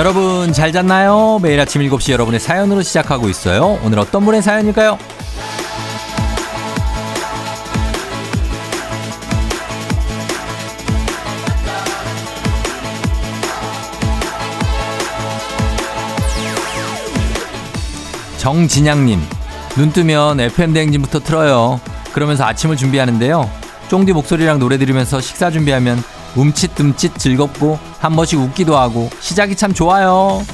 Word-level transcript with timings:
여러분 0.00 0.50
잘 0.54 0.72
잤나요? 0.72 1.38
매일 1.42 1.60
아침 1.60 1.82
7시 1.82 2.12
여러분의 2.12 2.40
사연으로 2.40 2.80
시작하고 2.80 3.28
있어요. 3.28 3.78
오늘 3.84 3.98
어떤 3.98 4.24
분의 4.24 4.40
사연일까요? 4.40 4.98
정진양님, 18.38 19.20
눈 19.76 19.92
뜨면 19.92 20.40
FM 20.40 20.72
대행진부터 20.72 21.20
틀어요. 21.20 21.78
그러면서 22.14 22.44
아침을 22.44 22.78
준비하는데요. 22.78 23.50
쫑디 23.90 24.14
목소리랑 24.14 24.60
노래 24.60 24.78
들으면서 24.78 25.20
식사 25.20 25.50
준비하면 25.50 26.02
움칫움칫 26.36 27.18
즐겁고 27.18 27.78
한 27.98 28.16
번씩 28.16 28.38
웃기도 28.38 28.76
하고 28.76 29.10
시작이 29.20 29.56
참 29.56 29.72
좋아요. 29.72 30.44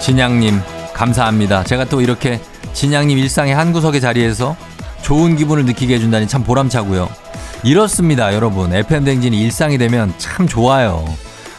진양님 0.00 0.60
감사합니다. 0.94 1.64
제가 1.64 1.84
또 1.84 2.00
이렇게 2.00 2.40
진양님 2.72 3.18
일상의 3.18 3.54
한 3.54 3.72
구석의 3.72 4.00
자리에서 4.00 4.56
좋은 5.02 5.36
기분을 5.36 5.64
느끼게 5.66 5.94
해준다니 5.94 6.26
참 6.28 6.44
보람차고요. 6.44 7.08
이렇습니다, 7.62 8.34
여러분. 8.34 8.72
FM 8.72 9.04
댕진이 9.04 9.40
일상이 9.40 9.78
되면 9.78 10.14
참 10.16 10.46
좋아요. 10.46 11.04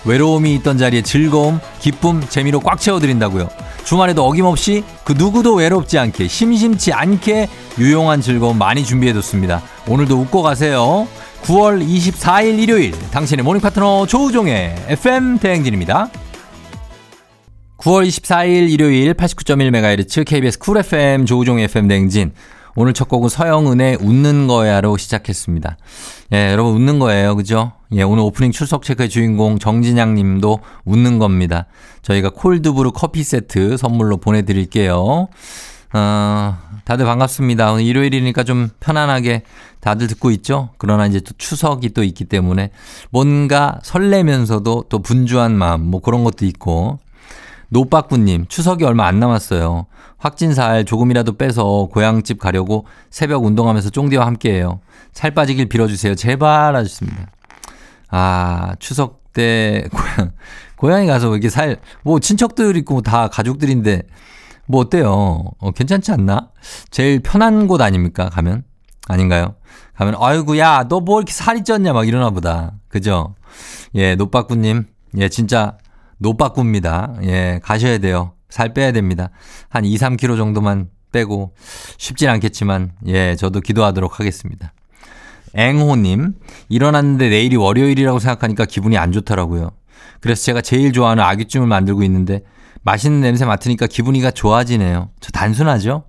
외로움이 0.05 0.55
있던 0.55 0.77
자리에 0.77 1.01
즐거움, 1.01 1.59
기쁨, 1.79 2.25
재미로 2.27 2.59
꽉 2.59 2.79
채워드린다고요. 2.79 3.49
주말에도 3.89 4.23
어김없이 4.23 4.83
그 5.03 5.13
누구도 5.13 5.55
외롭지 5.55 5.97
않게 5.97 6.27
심심치 6.27 6.93
않게 6.93 7.49
유용한 7.79 8.21
즐거움 8.21 8.59
많이 8.59 8.83
준비해뒀습니다. 8.83 9.63
오늘도 9.87 10.15
웃고 10.15 10.43
가세요. 10.43 11.07
9월 11.41 11.83
24일 11.83 12.59
일요일 12.59 12.91
당신의 13.09 13.43
모닝 13.43 13.59
파트너 13.59 14.05
조우종의 14.05 14.75
FM 14.89 15.39
대행진입니다. 15.39 16.11
9월 17.79 18.07
24일 18.07 18.69
일요일 18.69 19.15
89.1MHz 19.15 20.23
KBS 20.23 20.59
쿨 20.59 20.77
FM 20.77 21.25
조우종의 21.25 21.63
FM 21.63 21.87
대행진 21.87 22.31
오늘 22.75 22.93
첫 22.93 23.07
곡은 23.09 23.29
서영은의 23.29 23.97
웃는 24.01 24.47
거야로 24.47 24.97
시작했습니다. 24.97 25.77
예, 26.33 26.51
여러분 26.51 26.75
웃는 26.75 26.99
거예요. 26.99 27.35
그죠? 27.35 27.73
예, 27.91 28.03
오늘 28.03 28.23
오프닝 28.23 28.51
출석 28.51 28.83
체크의 28.83 29.09
주인공 29.09 29.59
정진양 29.59 30.15
님도 30.15 30.59
웃는 30.85 31.19
겁니다. 31.19 31.65
저희가 32.01 32.29
콜드브루 32.29 32.91
커피 32.91 33.23
세트 33.23 33.77
선물로 33.77 34.17
보내드릴게요. 34.17 35.27
어, 35.91 36.57
다들 36.85 37.05
반갑습니다. 37.05 37.71
오늘 37.71 37.83
일요일이니까 37.83 38.43
좀 38.43 38.69
편안하게 38.79 39.43
다들 39.79 40.07
듣고 40.07 40.29
있죠? 40.31 40.69
그러나 40.77 41.07
이제 41.07 41.19
또 41.19 41.33
추석이 41.37 41.89
또 41.89 42.03
있기 42.03 42.25
때문에 42.25 42.69
뭔가 43.09 43.79
설레면서도 43.83 44.85
또 44.89 44.99
분주한 44.99 45.57
마음, 45.57 45.81
뭐 45.81 46.01
그런 46.01 46.23
것도 46.23 46.45
있고. 46.45 46.99
노빠꾸님, 47.69 48.47
추석이 48.49 48.83
얼마 48.83 49.05
안 49.05 49.19
남았어요. 49.19 49.85
확진 50.19 50.53
살 50.53 50.85
조금이라도 50.85 51.37
빼서 51.37 51.87
고향집 51.91 52.39
가려고 52.39 52.85
새벽 53.09 53.45
운동하면서 53.45 53.89
쫑디와 53.89 54.25
함께해요. 54.25 54.81
살 55.13 55.31
빠지길 55.33 55.67
빌어주세요. 55.69 56.13
제발 56.15 56.75
하셨습니다. 56.75 57.27
아 58.09 58.75
추석 58.79 59.33
때 59.33 59.85
고향 59.91 60.31
고향에 60.75 61.05
가서 61.07 61.31
이렇게 61.31 61.49
살 61.49 61.77
뭐 62.03 62.19
친척들 62.19 62.75
있고 62.77 63.01
다 63.01 63.27
가족들인데 63.27 64.03
뭐 64.67 64.81
어때요? 64.81 65.45
어, 65.59 65.71
괜찮지 65.71 66.11
않나? 66.11 66.49
제일 66.91 67.21
편한 67.21 67.67
곳 67.67 67.81
아닙니까? 67.81 68.29
가면 68.29 68.63
아닌가요? 69.07 69.55
가면 69.95 70.15
아이고 70.19 70.57
야너 70.57 70.99
뭐 71.01 71.19
이렇게 71.19 71.33
살이 71.33 71.61
쪘냐 71.61 71.93
막 71.93 72.07
이러나 72.07 72.29
보다. 72.29 72.73
그죠? 72.87 73.35
예 73.95 74.15
노빠꾸님 74.15 74.85
예 75.17 75.29
진짜 75.29 75.77
노빠꾸입니다. 76.17 77.15
예 77.23 77.59
가셔야 77.63 77.97
돼요. 77.99 78.33
살 78.49 78.73
빼야 78.73 78.91
됩니다. 78.91 79.29
한 79.69 79.85
2, 79.85 79.95
3kg 79.95 80.37
정도만 80.37 80.89
빼고 81.11 81.53
쉽진 81.97 82.29
않겠지만 82.29 82.91
예, 83.07 83.35
저도 83.35 83.61
기도하도록 83.61 84.19
하겠습니다. 84.19 84.73
앵호님, 85.53 86.35
일어났는데 86.69 87.29
내일이 87.29 87.55
월요일이라고 87.55 88.19
생각하니까 88.19 88.65
기분이 88.65 88.97
안 88.97 89.11
좋더라고요. 89.11 89.71
그래서 90.19 90.43
제가 90.43 90.61
제일 90.61 90.93
좋아하는 90.93 91.23
아귀찜을 91.23 91.65
만들고 91.65 92.03
있는데 92.03 92.43
맛있는 92.83 93.21
냄새 93.21 93.45
맡으니까 93.45 93.87
기분이가 93.87 94.31
좋아지네요. 94.31 95.09
저 95.19 95.31
단순하죠? 95.31 96.03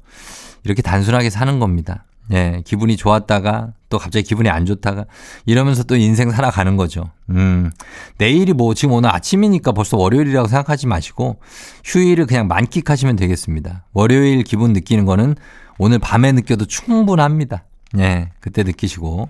이렇게 0.64 0.82
단순하게 0.82 1.30
사는 1.30 1.58
겁니다. 1.58 2.04
예, 2.32 2.62
기분이 2.64 2.96
좋았다가 2.96 3.72
또 3.88 3.98
갑자기 3.98 4.24
기분이 4.24 4.48
안 4.48 4.64
좋다가 4.64 5.04
이러면서 5.46 5.82
또 5.82 5.96
인생 5.96 6.30
살아가는 6.30 6.76
거죠. 6.76 7.10
음, 7.30 7.70
내일이 8.18 8.52
뭐 8.52 8.72
지금 8.74 8.94
오늘 8.94 9.12
아침이니까 9.14 9.72
벌써 9.72 9.96
월요일이라고 9.96 10.46
생각하지 10.46 10.86
마시고 10.86 11.40
휴일을 11.84 12.26
그냥 12.26 12.46
만끽하시면 12.46 13.16
되겠습니다. 13.16 13.84
월요일 13.92 14.44
기분 14.44 14.72
느끼는 14.72 15.06
거는 15.06 15.34
오늘 15.78 15.98
밤에 15.98 16.32
느껴도 16.32 16.66
충분합니다. 16.66 17.64
예, 17.98 18.30
그때 18.40 18.62
느끼시고. 18.62 19.28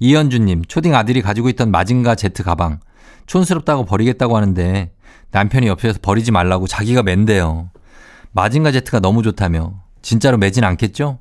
이현주님, 0.00 0.64
초딩 0.66 0.94
아들이 0.94 1.22
가지고 1.22 1.48
있던 1.50 1.70
마징가 1.70 2.14
제트 2.14 2.42
가방. 2.42 2.80
촌스럽다고 3.26 3.84
버리겠다고 3.84 4.36
하는데 4.36 4.92
남편이 5.30 5.66
옆에서 5.66 5.98
버리지 6.00 6.32
말라고 6.32 6.66
자기가 6.66 7.02
맨대요. 7.02 7.70
마징가 8.32 8.72
제트가 8.72 9.00
너무 9.00 9.22
좋다며. 9.22 9.82
진짜로 10.02 10.38
매진 10.38 10.64
않겠죠? 10.64 11.18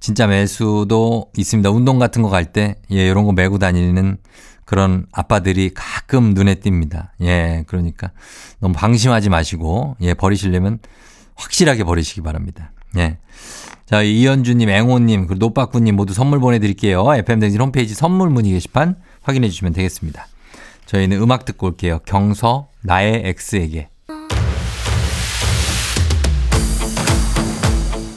진짜 0.00 0.26
매수도 0.26 1.30
있습니다. 1.36 1.70
운동 1.70 1.98
같은 1.98 2.22
거 2.22 2.28
갈 2.28 2.52
때, 2.52 2.76
예, 2.90 3.06
이런 3.08 3.24
거 3.24 3.32
메고 3.32 3.58
다니는 3.58 4.18
그런 4.64 5.06
아빠들이 5.12 5.70
가끔 5.74 6.34
눈에 6.34 6.56
띕니다. 6.56 7.08
예, 7.22 7.64
그러니까 7.66 8.12
너무 8.60 8.74
방심하지 8.74 9.28
마시고, 9.30 9.96
예, 10.02 10.14
버리시려면 10.14 10.78
확실하게 11.36 11.84
버리시기 11.84 12.20
바랍니다. 12.20 12.72
예. 12.96 13.18
자, 13.86 14.02
이현주님, 14.02 14.68
앵호님, 14.68 15.26
그리고 15.26 15.46
노빠꾸님 15.46 15.96
모두 15.96 16.12
선물 16.12 16.40
보내드릴게요. 16.40 17.14
FM댕진 17.14 17.60
홈페이지 17.60 17.94
선물 17.94 18.28
문의 18.28 18.52
게시판 18.52 18.96
확인해 19.22 19.48
주시면 19.48 19.72
되겠습니다. 19.72 20.26
저희는 20.86 21.20
음악 21.20 21.44
듣고 21.44 21.66
올게요. 21.68 21.98
경서, 22.04 22.68
나의 22.82 23.22
X에게. 23.24 23.88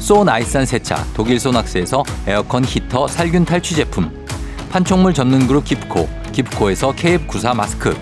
소 0.00 0.24
나이산 0.24 0.64
세차 0.64 1.04
독일 1.12 1.40
소낙스에서 1.40 2.04
에어컨 2.26 2.64
히터 2.64 3.08
살균 3.08 3.44
탈취 3.44 3.74
제품. 3.74 4.10
판촉물 4.70 5.12
전문 5.12 5.46
그룹 5.46 5.64
기프코 5.64 6.08
기프코에서 6.32 6.92
KF94 6.92 7.54
마스크. 7.54 7.96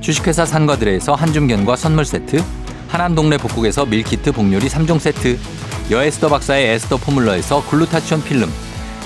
주식회사 0.00 0.44
산과들에서 0.44 1.14
한줌견과 1.14 1.76
선물 1.76 2.04
세트. 2.04 2.42
하남 2.88 3.14
동네 3.14 3.36
복국에서 3.38 3.86
밀키트 3.86 4.32
복요리 4.32 4.68
3종 4.68 4.98
세트. 5.00 5.38
여에스더 5.90 6.28
박사의 6.28 6.74
에스더 6.74 6.98
포뮬러에서 6.98 7.64
글루타치온 7.68 8.22
필름. 8.22 8.50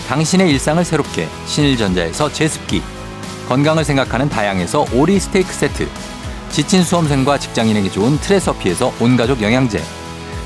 당신의 0.09 0.51
일상을 0.51 0.85
새롭게 0.85 1.29
신일전자에서 1.47 2.33
제습기. 2.33 2.83
건강을 3.49 3.85
생각하는 3.85 4.29
다양에서 4.29 4.87
오리 4.93 5.21
스테이크 5.21 5.53
세트. 5.53 5.89
지친 6.51 6.83
수험생과 6.83 7.39
직장인에게 7.39 7.91
좋은 7.91 8.19
트레서피에서 8.19 8.93
온가족 9.01 9.41
영양제. 9.41 9.83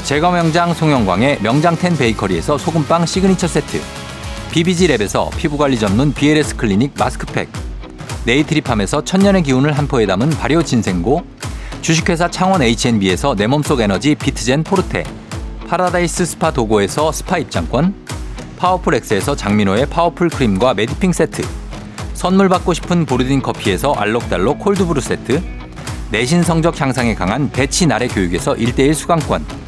제거 0.05 0.31
명장 0.31 0.73
송영광의 0.73 1.41
명장텐 1.43 1.97
베이커리에서 1.99 2.57
소금빵 2.57 3.05
시그니처 3.05 3.47
세트. 3.47 3.81
BBG랩에서 4.53 5.31
피부관리 5.37 5.79
전문 5.79 6.15
BLS 6.15 6.57
클리닉 6.57 6.93
마스크팩. 6.99 7.49
네이트리팜에서 8.25 9.05
천년의 9.05 9.43
기운을 9.43 9.73
한 9.77 9.87
포에 9.87 10.07
담은 10.07 10.31
발효 10.31 10.63
진생고. 10.63 11.25
주식회사 11.83 12.31
창원 12.31 12.63
H&B에서 12.63 13.35
내 13.35 13.47
몸속 13.47 13.81
에너지 13.81 14.15
비트젠 14.15 14.65
포르테. 14.65 15.05
파라다이스 15.69 16.25
스파 16.25 16.51
도고에서 16.51 17.13
스파 17.13 17.37
입장권. 17.37 17.95
파워풀 18.57 18.95
엑스에서 18.95 19.37
장민호의 19.37 19.87
파워풀 19.87 20.31
크림과 20.31 20.75
메디핑 20.75 21.13
세트. 21.13 21.43
선물 22.15 22.49
받고 22.49 22.73
싶은 22.73 23.05
보르딘 23.05 23.43
커피에서 23.43 23.93
알록달록 23.93 24.59
콜드브루 24.59 25.01
세트. 25.01 25.43
내신 26.11 26.43
성적 26.43 26.81
향상에 26.81 27.15
강한 27.15 27.51
대치 27.51 27.87
나래 27.87 28.09
교육에서 28.09 28.55
1대1 28.55 28.95
수강권. 28.95 29.68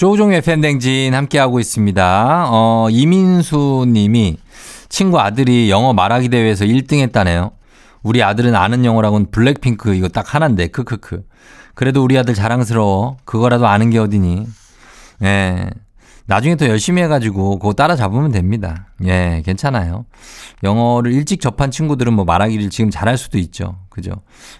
조종의 0.00 0.40
팬댕진 0.40 1.12
함께하고 1.12 1.60
있습니다. 1.60 2.46
어, 2.48 2.88
이민수 2.90 3.84
님이 3.86 4.38
친구 4.88 5.20
아들이 5.20 5.68
영어 5.68 5.92
말하기 5.92 6.30
대회에서 6.30 6.64
1등 6.64 7.00
했다네요. 7.00 7.50
우리 8.02 8.22
아들은 8.22 8.54
아는 8.54 8.86
영어라고는 8.86 9.30
블랙핑크 9.30 9.94
이거 9.94 10.08
딱 10.08 10.34
하나인데 10.34 10.68
크크크. 10.68 11.22
그래도 11.74 12.02
우리 12.02 12.16
아들 12.16 12.32
자랑스러워. 12.32 13.18
그거라도 13.26 13.66
아는 13.66 13.90
게 13.90 13.98
어디니. 13.98 14.46
예. 15.22 15.68
나중에 16.30 16.54
더 16.54 16.68
열심히 16.68 17.02
해가지고 17.02 17.58
그거 17.58 17.72
따라잡으면 17.72 18.30
됩니다. 18.30 18.86
예, 19.04 19.42
괜찮아요. 19.44 20.06
영어를 20.62 21.12
일찍 21.12 21.40
접한 21.40 21.72
친구들은 21.72 22.12
뭐 22.12 22.24
말하기를 22.24 22.70
지금 22.70 22.88
잘할 22.88 23.18
수도 23.18 23.36
있죠. 23.38 23.78
그죠? 23.88 24.12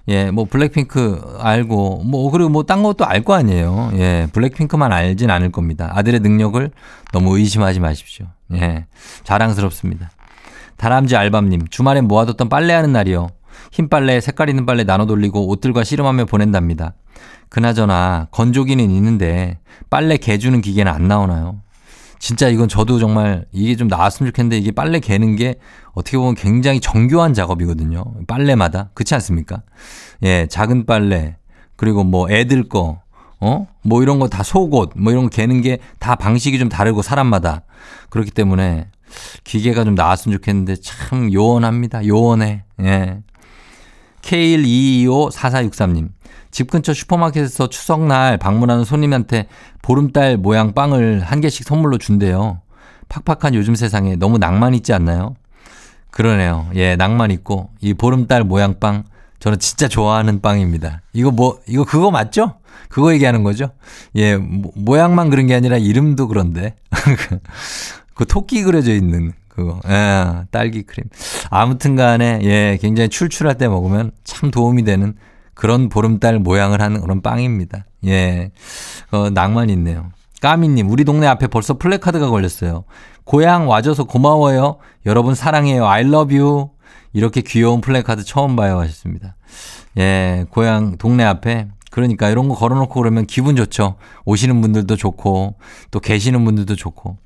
예, 0.09 0.33
뭐 0.33 0.47
블랙핑크 0.47 1.39
알고 1.39 2.03
뭐 2.05 2.29
그리고 2.33 2.49
뭐 2.51 2.65
딴 2.65 2.83
것도 2.83 3.07
알 3.07 3.23
거 3.23 3.35
아니에요. 3.35 3.93
예, 3.95 4.27
블랙핑크만 4.33 4.91
알진 4.93 5.31
않을 5.31 5.53
겁니다. 5.53 5.93
아들의 5.95 6.19
능력을 6.21 6.71
너무 7.13 7.39
의심하지 7.39 7.79
마십시오. 7.79 8.27
예, 8.55 8.87
자랑스럽습니다. 9.23 10.11
다람쥐 10.77 11.15
알밤님, 11.15 11.69
주말엔 11.69 12.09
모아뒀던 12.09 12.49
빨래하는 12.49 12.93
날이요. 12.93 13.29
흰 13.73 13.89
빨래, 13.89 14.21
색깔 14.21 14.49
있는 14.49 14.67
빨래 14.67 14.85
나눠 14.85 15.07
돌리고 15.07 15.49
옷들과 15.49 15.85
씨름하며 15.85 16.27
보낸답니다. 16.27 16.95
그나저나 17.49 18.29
건조기는 18.31 18.91
있는데 18.91 19.59
빨래 19.91 20.17
개주는 20.17 20.61
기계는 20.61 20.91
안 20.93 21.09
나오나요? 21.09 21.61
진짜 22.19 22.49
이건 22.49 22.69
저도 22.69 22.99
정말 22.99 23.47
이게 23.51 23.77
좀 23.77 23.89
나왔으면 23.89 24.31
좋겠는데 24.31 24.59
이게 24.59 24.71
빨래 24.73 25.01
개는 25.01 25.37
게 25.37 25.57
어떻게 25.93 26.19
보면 26.19 26.35
굉장히 26.35 26.79
정교한 26.81 27.33
작업이거든요. 27.35 28.05
빨래마다. 28.29 28.91
그렇지 28.95 29.15
않습니까? 29.15 29.63
예, 30.23 30.47
작은 30.47 30.85
빨래, 30.87 31.37
그리고 31.77 32.05
뭐 32.05 32.31
애들 32.31 32.69
거, 32.69 33.01
어? 33.41 33.67
뭐 33.83 34.03
이런 34.03 34.19
거 34.19 34.29
다 34.29 34.43
속옷, 34.43 34.93
뭐 34.97 35.13
이런 35.13 35.25
거 35.25 35.29
개는 35.31 35.63
게 35.63 35.79
다 35.99 36.15
방식이 36.15 36.59
좀 36.59 36.69
다르고 36.69 37.01
사람마다. 37.03 37.63
그렇기 38.11 38.31
때문에 38.33 38.89
기계가 39.45 39.85
좀 39.85 39.95
나왔으면 39.95 40.37
좋겠는데 40.39 40.77
참 40.77 41.33
요원합니다. 41.33 42.07
요원해. 42.07 42.65
예. 42.83 43.23
K1225443님. 44.23 46.11
집 46.51 46.71
근처 46.71 46.93
슈퍼마켓에서 46.93 47.69
추석날 47.69 48.37
방문하는 48.39 48.85
손님한테 48.85 49.47
보름달 49.83 50.37
모양 50.37 50.73
빵을 50.73 51.21
한 51.21 51.41
개씩 51.41 51.67
선물로 51.67 51.99
준대요. 51.99 52.61
팍팍한 53.09 53.55
요즘 53.55 53.75
세상에 53.75 54.17
너무 54.17 54.39
낭만 54.39 54.75
있지 54.75 54.93
않나요? 54.93 55.35
그러네요. 56.11 56.69
예, 56.75 56.97
낭만 56.97 57.31
있고 57.31 57.71
이 57.81 57.95
보름달 57.95 58.45
모양 58.45 58.79
빵 58.81 59.05
저는 59.39 59.59
진짜 59.59 59.89
좋아하는 59.89 60.41
빵입니다. 60.41 61.03
이거 61.13 61.31
뭐 61.31 61.61
이거 61.67 61.85
그거 61.85 62.11
맞죠? 62.11 62.55
그거 62.89 63.13
얘기하는 63.15 63.43
거죠? 63.43 63.71
예, 64.17 64.37
모양만 64.37 65.31
그런 65.31 65.47
게 65.47 65.55
아니라 65.55 65.79
이름도 65.79 66.29
그런데. 66.29 66.75
그 68.15 68.27
토끼 68.27 68.63
그려져 68.63 68.93
있는 68.93 69.33
그거. 69.51 69.79
예, 69.89 70.47
딸기 70.51 70.83
크림. 70.83 71.09
아무튼 71.51 71.97
간에 71.97 72.41
예, 72.43 72.79
굉장히 72.81 73.09
출출할 73.11 73.59
때 73.59 73.69
먹으면 73.69 74.13
참 74.25 74.51
도움이 74.51 74.85
되는 74.85 75.15
그런 75.55 75.91
보름달 75.91 76.39
모양을 76.39 76.81
하는 76.81 77.01
그런 77.03 77.21
빵입니다. 77.21 77.85
예. 78.07 78.51
어, 79.11 79.29
낭만 79.29 79.69
있네요. 79.71 80.11
까미님, 80.41 80.89
우리 80.89 81.05
동네 81.05 81.27
앞에 81.27 81.49
벌써 81.49 81.77
플래카드가 81.77 82.31
걸렸어요. 82.31 82.85
고향 83.25 83.69
와줘서 83.69 84.05
고마워요. 84.05 84.79
여러분 85.05 85.35
사랑해요. 85.35 85.87
I 85.87 86.05
love 86.05 86.39
you. 86.39 86.71
이렇게 87.13 87.43
귀여운 87.43 87.81
플래카드 87.83 88.25
처음 88.25 88.57
봐요. 88.57 88.79
하셨습니다. 88.79 89.37
예, 89.99 90.47
고향 90.51 90.97
동네 90.97 91.25
앞에 91.25 91.69
그러니까 91.91 92.31
이런 92.31 92.49
거 92.49 92.55
걸어놓고 92.55 92.95
그러면 92.95 93.27
기분 93.27 93.57
좋죠. 93.57 93.97
오시는 94.25 94.61
분들도 94.61 94.97
좋고 94.97 95.57
또 95.91 96.01
계시는 96.01 96.45
분들도 96.45 96.77
좋고. 96.77 97.19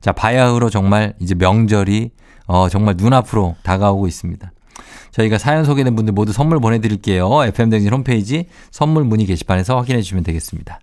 자, 0.00 0.12
바야흐로 0.12 0.70
정말 0.70 1.14
이제 1.20 1.34
명절이 1.34 2.10
어, 2.46 2.68
정말 2.68 2.94
눈앞으로 2.96 3.56
다가오고 3.62 4.06
있습니다. 4.06 4.52
저희가 5.10 5.38
사연 5.38 5.64
소개된 5.64 5.96
분들 5.96 6.12
모두 6.12 6.32
선물 6.32 6.60
보내드릴게요. 6.60 7.44
FM댕진 7.44 7.92
홈페이지 7.92 8.46
선물 8.70 9.04
문의 9.04 9.26
게시판에서 9.26 9.76
확인해 9.76 10.00
주시면 10.02 10.22
되겠습니다. 10.24 10.78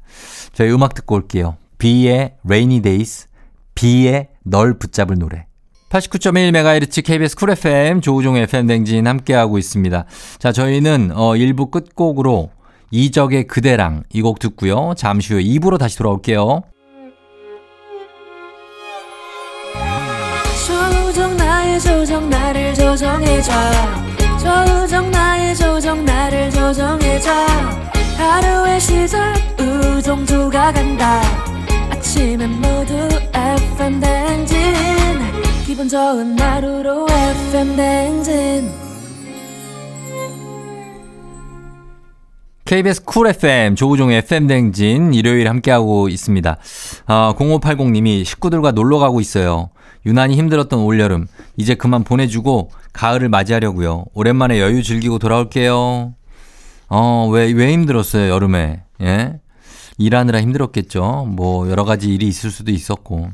저희 0.54 0.72
음악 0.72 0.94
듣고 0.94 1.16
올게요. 1.16 1.56
B의 1.78 2.34
Rainy 2.44 2.82
Days, 2.82 3.28
B의 3.76 4.28
널 4.44 4.78
붙잡을 4.78 5.18
노래. 5.18 5.46
89.1MHz 5.90 7.04
KBS 7.06 7.36
쿨 7.36 7.52
FM 7.52 8.02
조우종 8.02 8.36
FM 8.38 8.68
댕진 8.68 9.08
함께하고 9.08 9.58
있습니다. 9.58 10.06
자, 10.40 10.52
저희는 10.52 11.12
어 11.14 11.32
1부 11.34 11.72
끝곡으로 11.72 12.52
이적의 12.92 13.48
그대랑 13.48 14.04
이 14.14 14.22
곡 14.22 14.40
듣고요. 14.40 14.94
잠시 14.98 15.34
후에 15.34 15.44
2부로 15.44 15.78
다시 15.78 15.98
돌아올게요. 15.98 16.64
나의 21.76 21.82
조정 21.82 22.30
나를 22.30 22.74
조정해줘. 22.74 23.52
조정 24.40 25.12
나의 25.12 25.56
조정 25.56 26.06
나를 26.06 26.50
조정해줘. 26.50 27.30
하루의 28.18 28.80
시절 28.80 29.34
우정조가 29.60 30.72
간다. 30.72 31.22
아침엔 31.90 32.50
모두 32.62 32.94
FM 33.34 34.00
댕진. 34.00 34.58
기분 35.66 35.90
좋은 35.90 36.40
하루로 36.40 37.08
FM 37.10 37.76
댕진. 37.76 38.72
KBS 42.64 43.04
쿨 43.04 43.28
FM 43.28 43.76
조우종의 43.76 44.20
FM 44.20 44.48
댕진 44.48 45.14
일요일 45.14 45.50
함께하고 45.50 46.08
있습니다. 46.08 46.58
어, 47.08 47.36
0580님이 47.38 48.24
식구들과 48.24 48.72
놀러 48.72 48.98
가고 48.98 49.20
있어요. 49.20 49.70
유난히 50.06 50.36
힘들었던 50.36 50.80
올여름 50.80 51.28
이제 51.58 51.76
그만 51.76 52.04
보내주고 52.04 52.72
가을을 52.94 53.30
맞이하려고요. 53.30 54.06
오랜만에 54.14 54.60
여유 54.60 54.84
즐기고 54.84 55.20
돌아올게요. 55.20 56.14
어, 56.90 57.30
왜, 57.32 57.52
왜 57.52 57.74
힘들었어요, 57.74 58.30
여름에? 58.32 58.84
예? 59.02 59.40
일하느라 59.98 60.42
힘들었겠죠. 60.42 61.26
뭐, 61.30 61.70
여러 61.70 61.84
가지 61.84 62.14
일이 62.14 62.28
있을 62.28 62.52
수도 62.52 62.72
있었고. 62.72 63.30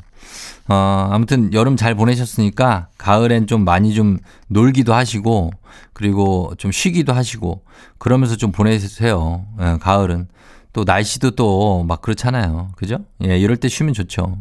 어, 0.70 1.10
아무튼 1.12 1.52
여름 1.54 1.76
잘 1.76 1.96
보내셨으니까 1.96 2.88
가을엔 2.98 3.48
좀 3.48 3.66
많이 3.66 3.94
좀 3.94 4.20
놀기도 4.48 4.94
하시고, 4.94 5.52
그리고 5.94 6.54
좀 6.58 6.72
쉬기도 6.72 7.14
하시고, 7.14 7.64
그러면서 7.98 8.38
좀 8.38 8.52
보내세요. 8.52 9.46
예, 9.60 9.78
가을은. 9.82 10.28
또 10.74 10.86
날씨도 10.86 11.32
또 11.32 11.84
막 11.84 12.02
그렇잖아요. 12.02 12.70
그죠? 12.78 13.00
예, 13.26 13.38
이럴 13.38 13.58
때 13.58 13.68
쉬면 13.68 13.94
좋죠. 13.94 14.38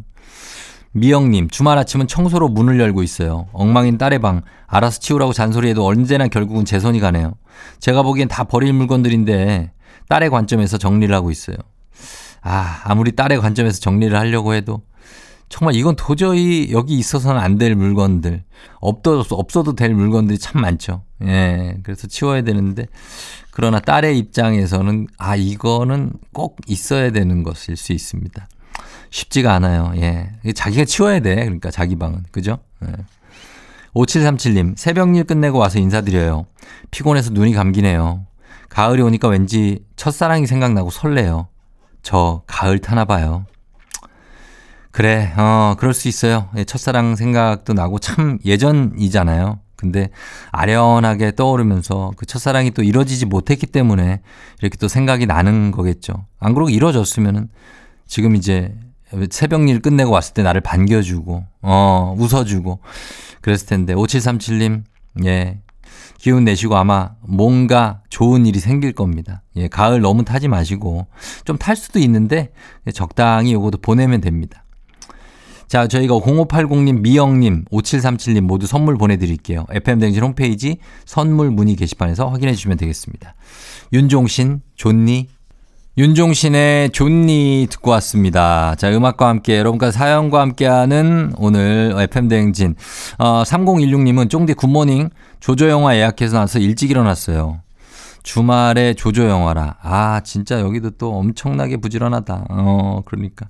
미영님, 0.93 1.49
주말 1.49 1.77
아침은 1.77 2.07
청소로 2.07 2.49
문을 2.49 2.79
열고 2.79 3.01
있어요. 3.01 3.47
엉망인 3.53 3.97
딸의 3.97 4.19
방, 4.19 4.41
알아서 4.67 4.99
치우라고 4.99 5.31
잔소리해도 5.31 5.85
언제나 5.85 6.27
결국은 6.27 6.65
제 6.65 6.79
손이 6.79 6.99
가네요. 6.99 7.33
제가 7.79 8.03
보기엔 8.03 8.27
다 8.27 8.43
버릴 8.43 8.73
물건들인데, 8.73 9.71
딸의 10.09 10.29
관점에서 10.29 10.77
정리를 10.77 11.13
하고 11.15 11.31
있어요. 11.31 11.55
아, 12.41 12.81
아무리 12.83 13.13
딸의 13.15 13.39
관점에서 13.39 13.79
정리를 13.79 14.17
하려고 14.17 14.53
해도, 14.53 14.81
정말 15.47 15.75
이건 15.75 15.95
도저히 15.95 16.69
여기 16.71 16.97
있어서는 16.97 17.39
안 17.39 17.57
될 17.57 17.75
물건들, 17.75 18.43
없어도, 18.81 19.35
없어도 19.35 19.75
될 19.75 19.93
물건들이 19.93 20.39
참 20.39 20.61
많죠. 20.61 21.03
예, 21.23 21.77
그래서 21.83 22.07
치워야 22.07 22.41
되는데, 22.41 22.87
그러나 23.51 23.79
딸의 23.79 24.17
입장에서는, 24.17 25.07
아, 25.17 25.37
이거는 25.37 26.11
꼭 26.33 26.57
있어야 26.67 27.11
되는 27.11 27.43
것일 27.43 27.77
수 27.77 27.93
있습니다. 27.93 28.49
쉽지가 29.11 29.53
않아요. 29.53 29.93
예. 29.97 30.31
자기가 30.53 30.85
치워야 30.85 31.19
돼. 31.19 31.35
그러니까 31.35 31.69
자기 31.69 31.95
방은. 31.95 32.23
그죠? 32.31 32.57
예. 32.85 32.91
5737님, 33.93 34.77
새벽 34.77 35.15
일 35.15 35.25
끝내고 35.25 35.59
와서 35.59 35.77
인사드려요. 35.77 36.45
피곤해서 36.91 37.31
눈이 37.31 37.53
감기네요. 37.53 38.25
가을이 38.69 39.01
오니까 39.01 39.27
왠지 39.27 39.83
첫사랑이 39.97 40.47
생각나고 40.47 40.89
설레요. 40.89 41.47
저 42.01 42.41
가을 42.47 42.79
타나 42.79 43.03
봐요. 43.03 43.45
그래, 44.91 45.33
어, 45.37 45.75
그럴 45.77 45.93
수 45.93 46.07
있어요. 46.07 46.49
예, 46.55 46.63
첫사랑 46.63 47.17
생각도 47.17 47.73
나고 47.73 47.99
참 47.99 48.39
예전이잖아요. 48.45 49.59
근데 49.75 50.09
아련하게 50.51 51.35
떠오르면서 51.35 52.11
그 52.15 52.25
첫사랑이 52.25 52.71
또 52.71 52.83
이뤄지지 52.83 53.25
못했기 53.25 53.67
때문에 53.67 54.21
이렇게 54.61 54.77
또 54.77 54.87
생각이 54.87 55.25
나는 55.25 55.71
거겠죠. 55.71 56.13
안 56.39 56.53
그러고 56.53 56.69
이뤄졌으면은 56.69 57.49
지금 58.05 58.35
이제 58.35 58.75
새벽 59.29 59.67
일 59.69 59.81
끝내고 59.81 60.11
왔을 60.11 60.33
때 60.33 60.43
나를 60.43 60.61
반겨주고, 60.61 61.43
어, 61.61 62.15
웃어주고, 62.17 62.79
그랬을 63.41 63.67
텐데. 63.67 63.93
5737님, 63.93 64.83
예. 65.25 65.59
기운 66.17 66.43
내시고 66.43 66.75
아마 66.77 67.15
뭔가 67.21 68.01
좋은 68.09 68.45
일이 68.45 68.59
생길 68.59 68.93
겁니다. 68.93 69.41
예, 69.55 69.67
가을 69.67 70.01
너무 70.01 70.23
타지 70.23 70.47
마시고 70.47 71.07
좀 71.45 71.57
탈 71.57 71.75
수도 71.75 71.97
있는데 71.97 72.51
적당히 72.93 73.53
요것도 73.53 73.79
보내면 73.79 74.21
됩니다. 74.21 74.63
자, 75.67 75.87
저희가 75.87 76.15
0580님, 76.19 76.99
미영님, 77.01 77.65
5737님 77.71 78.41
모두 78.41 78.67
선물 78.67 78.97
보내드릴게요. 78.97 79.65
FM댕진 79.71 80.21
홈페이지 80.21 80.77
선물 81.05 81.49
문의 81.49 81.75
게시판에서 81.75 82.27
확인해 82.29 82.53
주시면 82.53 82.77
되겠습니다. 82.77 83.33
윤종신, 83.93 84.61
존니, 84.75 85.27
윤종신의 85.97 86.91
존니 86.91 87.67
듣고 87.69 87.91
왔습니다. 87.91 88.75
자, 88.75 88.89
음악과 88.89 89.27
함께 89.27 89.57
여러분과 89.57 89.91
사연과 89.91 90.39
함께하는 90.39 91.33
오늘 91.37 91.93
FM대행진. 91.97 92.75
어, 93.17 93.43
3016님은 93.43 94.29
쫑디 94.29 94.53
굿모닝 94.53 95.09
조조영화 95.41 95.97
예약해서 95.97 96.39
나서 96.39 96.59
일찍 96.59 96.91
일어났어요. 96.91 97.59
주말에 98.23 98.93
조조영화라. 98.93 99.79
아, 99.81 100.21
진짜 100.23 100.61
여기도 100.61 100.91
또 100.91 101.13
엄청나게 101.17 101.75
부지런하다. 101.77 102.45
어, 102.51 103.01
그러니까. 103.03 103.47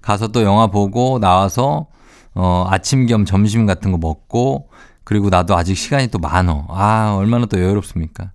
가서 0.00 0.28
또 0.28 0.44
영화 0.44 0.68
보고 0.68 1.18
나와서 1.18 1.88
어, 2.34 2.66
아침 2.70 3.04
겸 3.04 3.26
점심 3.26 3.66
같은 3.66 3.92
거 3.92 3.98
먹고 3.98 4.70
그리고 5.04 5.28
나도 5.28 5.54
아직 5.54 5.74
시간이 5.74 6.08
또 6.08 6.18
많어. 6.18 6.64
아, 6.70 7.16
얼마나 7.18 7.44
또 7.44 7.60
여유롭습니까? 7.60 8.30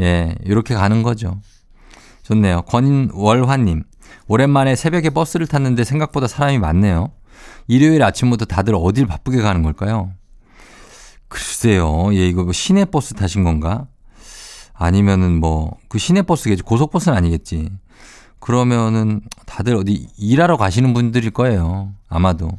예, 0.00 0.34
이렇게 0.44 0.74
가는 0.74 1.04
거죠. 1.04 1.36
좋네요. 2.28 2.62
권월화님. 2.62 3.84
오랜만에 4.26 4.76
새벽에 4.76 5.08
버스를 5.08 5.46
탔는데 5.46 5.84
생각보다 5.84 6.26
사람이 6.28 6.58
많네요. 6.58 7.10
일요일 7.68 8.02
아침부터 8.02 8.44
다들 8.44 8.74
어딜 8.76 9.06
바쁘게 9.06 9.40
가는 9.40 9.62
걸까요? 9.62 10.12
글쎄요. 11.28 12.10
예, 12.12 12.28
이거 12.28 12.44
뭐 12.44 12.52
시내 12.52 12.84
버스 12.84 13.14
타신 13.14 13.44
건가? 13.44 13.86
아니면은 14.74 15.40
뭐, 15.40 15.76
그 15.88 15.98
시내 15.98 16.20
버스겠지. 16.20 16.62
고속버스는 16.62 17.16
아니겠지. 17.16 17.70
그러면은 18.40 19.22
다들 19.46 19.74
어디 19.76 20.08
일하러 20.18 20.58
가시는 20.58 20.92
분들일 20.92 21.30
거예요. 21.30 21.94
아마도. 22.10 22.50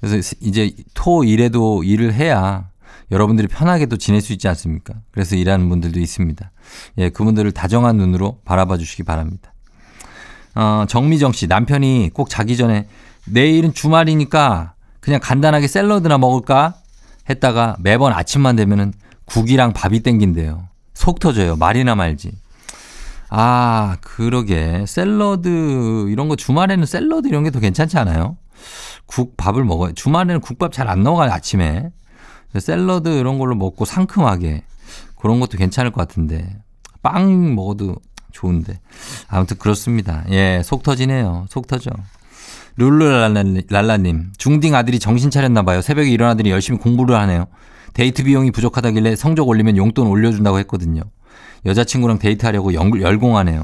그래서 0.00 0.34
이제 0.40 0.72
토 0.92 1.24
일에도 1.24 1.82
일을 1.84 2.12
해야 2.12 2.68
여러분들이 3.10 3.48
편하게도 3.48 3.96
지낼 3.96 4.20
수 4.20 4.32
있지 4.32 4.46
않습니까? 4.48 4.94
그래서 5.10 5.36
일하는 5.36 5.68
분들도 5.68 5.98
있습니다. 5.98 6.50
예, 6.98 7.10
그분들을 7.10 7.50
다정한 7.52 7.96
눈으로 7.96 8.38
바라봐 8.44 8.76
주시기 8.78 9.02
바랍니다. 9.02 9.52
어, 10.54 10.84
정미정 10.88 11.32
씨, 11.32 11.46
남편이 11.46 12.10
꼭 12.14 12.28
자기 12.30 12.56
전에 12.56 12.86
내일은 13.26 13.72
주말이니까 13.74 14.74
그냥 15.00 15.20
간단하게 15.22 15.66
샐러드나 15.66 16.18
먹을까? 16.18 16.74
했다가 17.28 17.76
매번 17.80 18.12
아침만 18.12 18.56
되면은 18.56 18.92
국이랑 19.24 19.72
밥이 19.72 20.00
땡긴대요. 20.00 20.68
속 20.94 21.20
터져요. 21.20 21.56
말이나 21.56 21.94
말지. 21.94 22.32
아, 23.28 23.96
그러게. 24.00 24.84
샐러드, 24.86 26.08
이런 26.10 26.28
거 26.28 26.34
주말에는 26.36 26.84
샐러드 26.84 27.28
이런 27.28 27.44
게 27.44 27.50
더 27.50 27.60
괜찮지 27.60 27.96
않아요? 27.98 28.36
국, 29.06 29.36
밥을 29.36 29.64
먹어요. 29.64 29.92
주말에는 29.92 30.40
국밥 30.40 30.72
잘안 30.72 31.02
넘어가요, 31.04 31.30
아침에. 31.32 31.90
샐러드 32.58 33.08
이런 33.08 33.38
걸로 33.38 33.54
먹고 33.54 33.84
상큼하게. 33.84 34.64
그런 35.16 35.38
것도 35.40 35.58
괜찮을 35.58 35.92
것 35.92 36.00
같은데. 36.00 36.56
빵 37.02 37.54
먹어도 37.54 37.96
좋은데. 38.32 38.80
아무튼 39.28 39.58
그렇습니다. 39.58 40.24
예, 40.30 40.62
속 40.64 40.82
터지네요. 40.82 41.46
속 41.48 41.66
터져. 41.66 41.90
룰루랄라님, 42.76 44.32
중딩 44.38 44.74
아들이 44.74 44.98
정신 44.98 45.30
차렸나 45.30 45.62
봐요. 45.62 45.82
새벽에 45.82 46.08
일어나더니 46.10 46.50
열심히 46.50 46.78
공부를 46.78 47.16
하네요. 47.16 47.46
데이트 47.92 48.24
비용이 48.24 48.52
부족하다길래 48.52 49.16
성적 49.16 49.48
올리면 49.48 49.76
용돈 49.76 50.06
올려준다고 50.06 50.58
했거든요. 50.60 51.02
여자친구랑 51.66 52.18
데이트하려고 52.18 52.72
열공하네요. 52.72 53.62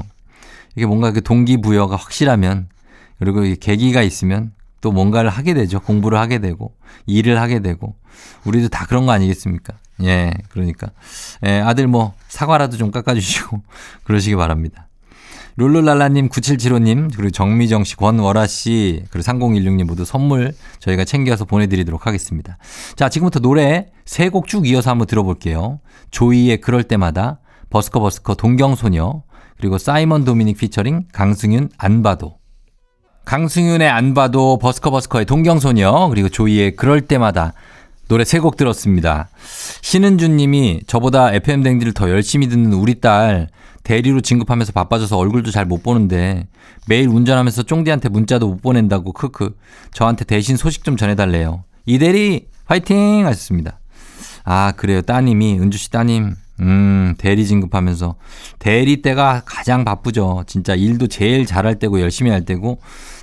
이게 0.74 0.84
뭔가 0.84 1.12
그 1.12 1.22
동기부여가 1.22 1.96
확실하면 1.96 2.68
그리고 3.18 3.42
계기가 3.58 4.02
있으면 4.02 4.52
또 4.80 4.92
뭔가를 4.92 5.30
하게 5.30 5.54
되죠. 5.54 5.80
공부를 5.80 6.18
하게 6.18 6.38
되고 6.38 6.74
일을 7.06 7.40
하게 7.40 7.60
되고 7.60 7.96
우리도 8.44 8.68
다 8.68 8.86
그런 8.86 9.06
거 9.06 9.12
아니겠습니까? 9.12 9.74
예, 10.02 10.32
그러니까 10.50 10.88
예, 11.44 11.60
아들 11.60 11.86
뭐 11.86 12.14
사과라도 12.28 12.76
좀 12.76 12.90
깎아주시고 12.90 13.62
그러시기 14.04 14.36
바랍니다. 14.36 14.88
룰루랄라님, 15.58 16.28
9775님, 16.28 17.10
그리고 17.16 17.30
정미정 17.30 17.84
씨, 17.84 17.96
권월아 17.96 18.46
씨, 18.46 19.02
그리고 19.10 19.24
3016님 19.24 19.84
모두 19.84 20.04
선물 20.04 20.52
저희가 20.80 21.06
챙겨서 21.06 21.46
보내드리도록 21.46 22.06
하겠습니다. 22.06 22.58
자, 22.94 23.08
지금부터 23.08 23.40
노래 23.40 23.86
세 24.04 24.28
곡 24.28 24.48
쭉 24.48 24.68
이어서 24.68 24.90
한번 24.90 25.06
들어볼게요. 25.06 25.80
조이의 26.10 26.60
그럴 26.60 26.82
때마다, 26.84 27.40
버스커 27.70 28.00
버스커 28.00 28.34
동경소녀, 28.34 29.22
그리고 29.56 29.78
사이먼 29.78 30.26
도미닉 30.26 30.58
피처링 30.58 31.06
강승윤 31.12 31.70
안바도. 31.78 32.35
강승윤의 33.26 33.88
안바도, 33.88 34.58
버스커 34.58 34.90
버스커의 34.92 35.24
동경소녀, 35.26 36.08
그리고 36.10 36.28
조이의 36.28 36.76
그럴 36.76 37.00
때마다 37.02 37.52
노래 38.08 38.24
세 38.24 38.38
곡 38.38 38.56
들었습니다. 38.56 39.28
신은주 39.82 40.28
님이 40.28 40.80
저보다 40.86 41.34
FM댕진을 41.34 41.92
더 41.92 42.08
열심히 42.08 42.48
듣는 42.48 42.72
우리 42.72 43.00
딸 43.00 43.48
대리로 43.82 44.20
진급하면서 44.20 44.72
바빠져서 44.72 45.16
얼굴도 45.18 45.50
잘 45.50 45.64
못 45.64 45.82
보는데 45.82 46.46
매일 46.86 47.08
운전하면서 47.08 47.64
쫑디한테 47.64 48.08
문자도 48.10 48.46
못 48.46 48.62
보낸다고 48.62 49.10
크크 49.12 49.56
저한테 49.92 50.24
대신 50.24 50.56
소식 50.56 50.84
좀 50.84 50.96
전해달래요. 50.96 51.64
이 51.84 51.98
대리 51.98 52.46
화이팅 52.66 53.26
하셨습니다. 53.26 53.80
아 54.44 54.72
그래요 54.76 55.02
따님이 55.02 55.58
은주 55.58 55.78
씨 55.78 55.90
따님 55.90 56.36
음 56.60 57.14
대리 57.18 57.44
진급하면서 57.44 58.14
대리 58.60 59.02
때가 59.02 59.42
가장 59.44 59.84
바쁘죠. 59.84 60.44
진짜 60.46 60.76
일도 60.76 61.08
제일 61.08 61.44
잘할 61.44 61.80
때고 61.80 62.00
열심히 62.00 62.30
할 62.30 62.44
때고 62.44 62.78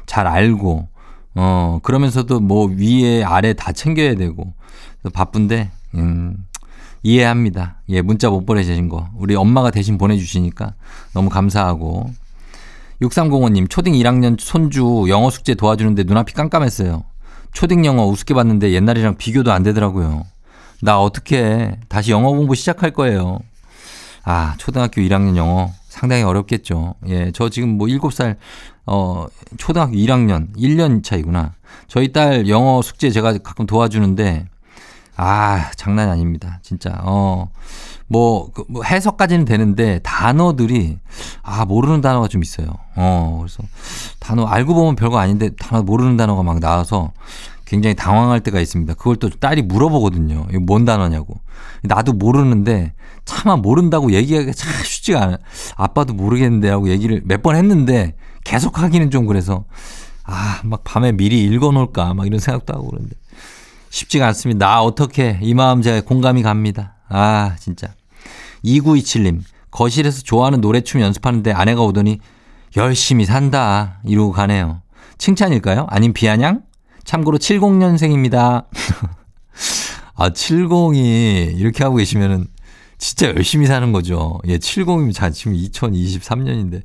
잘 0.06 0.28
알고 0.28 0.88
어 1.36 1.80
그러면서도 1.84 2.40
뭐 2.40 2.68
위에 2.68 3.24
아래 3.24 3.54
다 3.54 3.72
챙겨야 3.72 4.16
되고 4.16 4.54
바쁜데 5.14 5.72
음 5.96 6.38
이해합니다. 7.04 7.82
예, 7.90 8.02
문자 8.02 8.30
못 8.30 8.46
보내주신 8.46 8.88
거. 8.88 9.10
우리 9.16 9.36
엄마가 9.36 9.72
대신 9.72 9.98
보내주시니까 9.98 10.74
너무 11.14 11.30
감사하고. 11.30 12.10
6305님, 13.02 13.70
초딩 13.70 13.94
1학년 13.94 14.38
손주 14.40 15.06
영어 15.10 15.30
숙제 15.30 15.54
도와주는데 15.56 16.04
눈앞이 16.04 16.34
깜깜했어요. 16.34 17.04
초딩 17.52 17.86
영어 17.86 18.06
우습게 18.08 18.34
봤는데 18.34 18.72
옛날이랑 18.72 19.18
비교도 19.18 19.52
안 19.52 19.64
되더라고요. 19.64 20.26
나 20.82 21.02
어떻게 21.02 21.78
다시 21.90 22.12
영어 22.12 22.30
공부 22.30 22.56
시작할 22.56 22.92
거예요. 22.92 23.40
아, 24.24 24.56
초등학교 24.58 25.02
1학년 25.02 25.36
영어 25.36 25.72
상당히 25.94 26.24
어렵겠죠. 26.24 26.96
예, 27.08 27.32
저 27.36 27.50
지금 27.50 27.78
뭐 27.78 27.88
7살, 27.88 28.36
어, 28.88 29.28
초등학교 29.58 29.94
1학년, 29.94 30.52
1년 30.58 31.04
차이구나. 31.04 31.54
저희 31.88 32.12
딸 32.12 32.50
영어 32.50 32.82
숙제 32.82 33.12
제가 33.12 33.38
가끔 33.38 33.68
도와주는데 33.68 34.48
아, 35.16 35.70
장난이 35.76 36.10
아닙니다. 36.10 36.58
진짜. 36.64 37.00
어, 37.04 37.52
뭐, 38.08 38.50
그, 38.52 38.66
뭐 38.68 38.84
해석까지는 38.84 39.46
되는데 39.46 40.00
단어들이, 40.00 40.98
아, 41.44 41.66
모르는 41.66 42.02
단어가 42.02 42.28
좀 42.28 42.42
있어요. 42.42 42.74
어, 42.96 43.38
그래서 43.40 43.62
단어, 44.20 44.48
알고 44.48 44.74
보면 44.74 44.96
별거 44.96 45.20
아닌데 45.20 45.52
단어 45.60 45.84
모르는 45.84 46.18
단어가 46.18 46.42
막 46.42 46.60
나와서 46.60 47.12
굉장히 47.66 47.96
당황할 47.96 48.42
때가 48.42 48.60
있습니다. 48.60 48.94
그걸 48.96 49.16
또 49.16 49.30
딸이 49.30 49.64
물어보거든요. 49.64 50.48
이거 50.50 50.60
뭔 50.60 50.86
단어냐고. 50.86 51.40
나도 51.84 52.14
모르는데 52.14 52.94
차마 53.26 53.56
모른다고 53.56 54.12
얘기하기가 54.12 54.52
참 54.54 54.72
쉽지가 54.84 55.22
않아. 55.24 55.38
아빠도 55.76 56.14
모르겠는데 56.14 56.70
하고 56.70 56.90
얘기를 56.90 57.22
몇 57.26 57.42
번 57.42 57.56
했는데 57.56 58.16
계속 58.44 58.80
하기는 58.80 59.10
좀 59.12 59.26
그래서 59.26 59.66
아, 60.26 60.60
막 60.64 60.84
밤에 60.84 61.12
미리 61.12 61.44
읽어 61.46 61.72
놓을까 61.72 62.14
막 62.14 62.26
이런 62.28 62.40
생각도 62.40 62.74
하고 62.74 62.90
그러는데. 62.90 63.16
쉽지가 63.90 64.28
않습니다. 64.28 64.66
나 64.68 64.82
어떻게 64.82 65.38
이 65.42 65.54
마음 65.54 65.82
제가 65.82 66.02
공감이 66.02 66.42
갑니다. 66.42 66.96
아 67.10 67.56
진짜. 67.60 67.94
2927님 68.66 69.42
거실에서 69.72 70.22
좋아하는 70.22 70.62
노래춤 70.62 71.02
연습하는데 71.02 71.52
아내가 71.52 71.82
오더니 71.82 72.20
열심히 72.76 73.26
산다 73.26 74.00
이러고 74.06 74.32
가네요. 74.32 74.82
칭찬일까요? 75.18 75.86
아님 75.90 76.12
비아냥? 76.14 76.62
참고로 77.04 77.38
70년생입니다. 77.38 78.66
아 80.16 80.30
70이 80.30 81.58
이렇게 81.58 81.84
하고 81.84 81.98
계시면은 81.98 82.48
진짜 83.04 83.28
열심히 83.28 83.66
사는 83.66 83.92
거죠. 83.92 84.40
예, 84.48 84.58
70이면 84.58 85.14
자, 85.14 85.30
지금 85.30 85.54
2023년인데. 85.54 86.84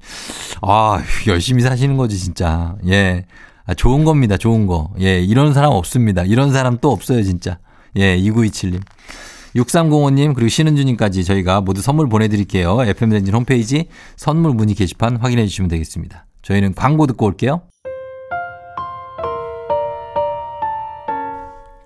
아, 0.62 1.00
열심히 1.28 1.62
사시는 1.62 1.96
거지, 1.96 2.18
진짜. 2.18 2.76
예. 2.88 3.24
아, 3.66 3.74
좋은 3.74 4.02
겁니다. 4.04 4.36
좋은 4.36 4.66
거. 4.66 4.90
예, 5.00 5.20
이런 5.20 5.54
사람 5.54 5.70
없습니다. 5.70 6.24
이런 6.24 6.52
사람 6.52 6.78
또 6.80 6.90
없어요, 6.90 7.22
진짜. 7.22 7.58
예, 7.96 8.18
2927님. 8.18 8.80
6305님, 9.54 10.34
그리고 10.34 10.48
신은주님까지 10.48 11.22
저희가 11.22 11.60
모두 11.60 11.82
선물 11.82 12.08
보내드릴게요. 12.08 12.82
FM댕진 12.82 13.32
홈페이지 13.32 13.86
선물 14.16 14.54
문의 14.54 14.74
게시판 14.74 15.18
확인해 15.18 15.46
주시면 15.46 15.68
되겠습니다. 15.68 16.26
저희는 16.42 16.74
광고 16.74 17.06
듣고 17.06 17.26
올게요. 17.26 17.62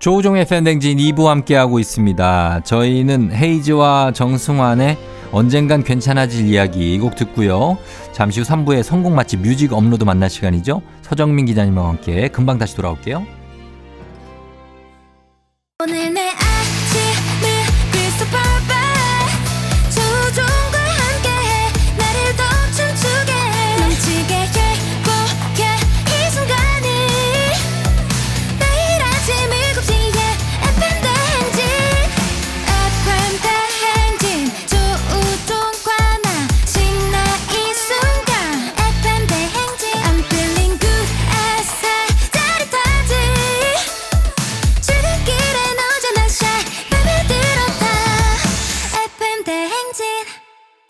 조우종의 0.06 0.46
펨댕진 0.46 0.98
2부 0.98 1.26
함께하고 1.26 1.78
있습니다. 1.78 2.62
저희는 2.64 3.32
헤이즈와 3.32 4.10
정승환의 4.12 4.98
언젠간 5.30 5.84
괜찮아질 5.84 6.48
이야기 6.48 6.92
이 6.92 6.98
곡 6.98 7.14
듣고요. 7.14 7.78
잠시 8.10 8.40
후 8.40 8.46
3부의 8.46 8.82
성공 8.82 9.14
맛집 9.14 9.42
뮤직 9.42 9.72
업로드 9.72 10.02
만날 10.02 10.28
시간이죠. 10.28 10.82
서정민 11.02 11.46
기자님과 11.46 11.86
함께 11.86 12.26
금방 12.26 12.58
다시 12.58 12.74
돌아올게요. 12.74 13.24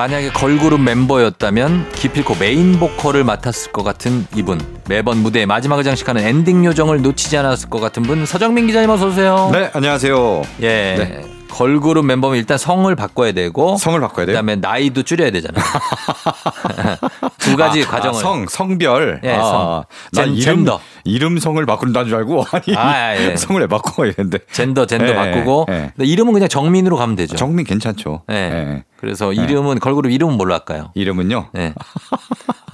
만약에 0.00 0.30
걸그룹 0.30 0.80
멤버였다면 0.80 1.92
기필코 1.92 2.36
메인 2.36 2.78
보컬을 2.78 3.22
맡았을 3.22 3.70
것 3.70 3.82
같은 3.82 4.26
이분 4.34 4.58
매번 4.88 5.18
무대의 5.18 5.44
마지막을 5.44 5.84
장식하는 5.84 6.22
엔딩 6.22 6.64
요정을 6.64 7.02
놓치지 7.02 7.36
않았을 7.36 7.68
것 7.68 7.80
같은 7.80 8.04
분 8.04 8.24
서정민 8.24 8.66
기자님 8.66 8.88
어서 8.88 9.08
오세요. 9.08 9.50
네, 9.52 9.68
안녕하세요. 9.74 10.42
예. 10.62 10.66
네. 10.96 11.39
걸그룹 11.50 12.04
멤버면 12.06 12.38
일단 12.38 12.56
성을 12.58 12.94
바꿔야 12.94 13.32
되고 13.32 13.76
성을 13.76 13.98
바꿔야 14.00 14.26
돼요? 14.26 14.34
그다음에 14.34 14.56
나이도 14.56 15.02
줄여야 15.02 15.30
되잖아요. 15.30 15.64
두 17.38 17.56
가지 17.56 17.82
아, 17.82 17.86
과정을. 17.86 18.16
아, 18.16 18.20
성, 18.20 18.46
성별. 18.48 19.20
예, 19.24 19.32
아, 19.34 19.42
성. 19.42 19.84
젠- 20.12 20.34
이름, 20.34 20.40
젠더. 20.56 20.80
이름 21.04 21.38
성을 21.38 21.64
바꾼다는 21.66 22.08
줄 22.08 22.16
알고 22.18 22.44
아니 22.52 22.76
아, 22.76 23.16
예. 23.16 23.36
성을 23.36 23.60
왜 23.60 23.66
바꿔 23.66 24.04
이랬는데 24.04 24.38
젠더 24.52 24.86
젠더 24.86 25.08
예, 25.08 25.14
바꾸고 25.14 25.66
예. 25.70 25.92
이름은 25.98 26.32
그냥 26.32 26.48
정민으로 26.48 26.96
가면 26.96 27.16
되죠. 27.16 27.36
정민 27.36 27.64
괜찮죠. 27.66 28.22
예. 28.30 28.34
예. 28.34 28.84
그래서 28.96 29.32
이름은 29.32 29.78
걸그룹 29.80 30.12
이름은 30.12 30.36
뭘로 30.36 30.52
할까요? 30.54 30.90
이름은요. 30.94 31.48
네. 31.54 31.74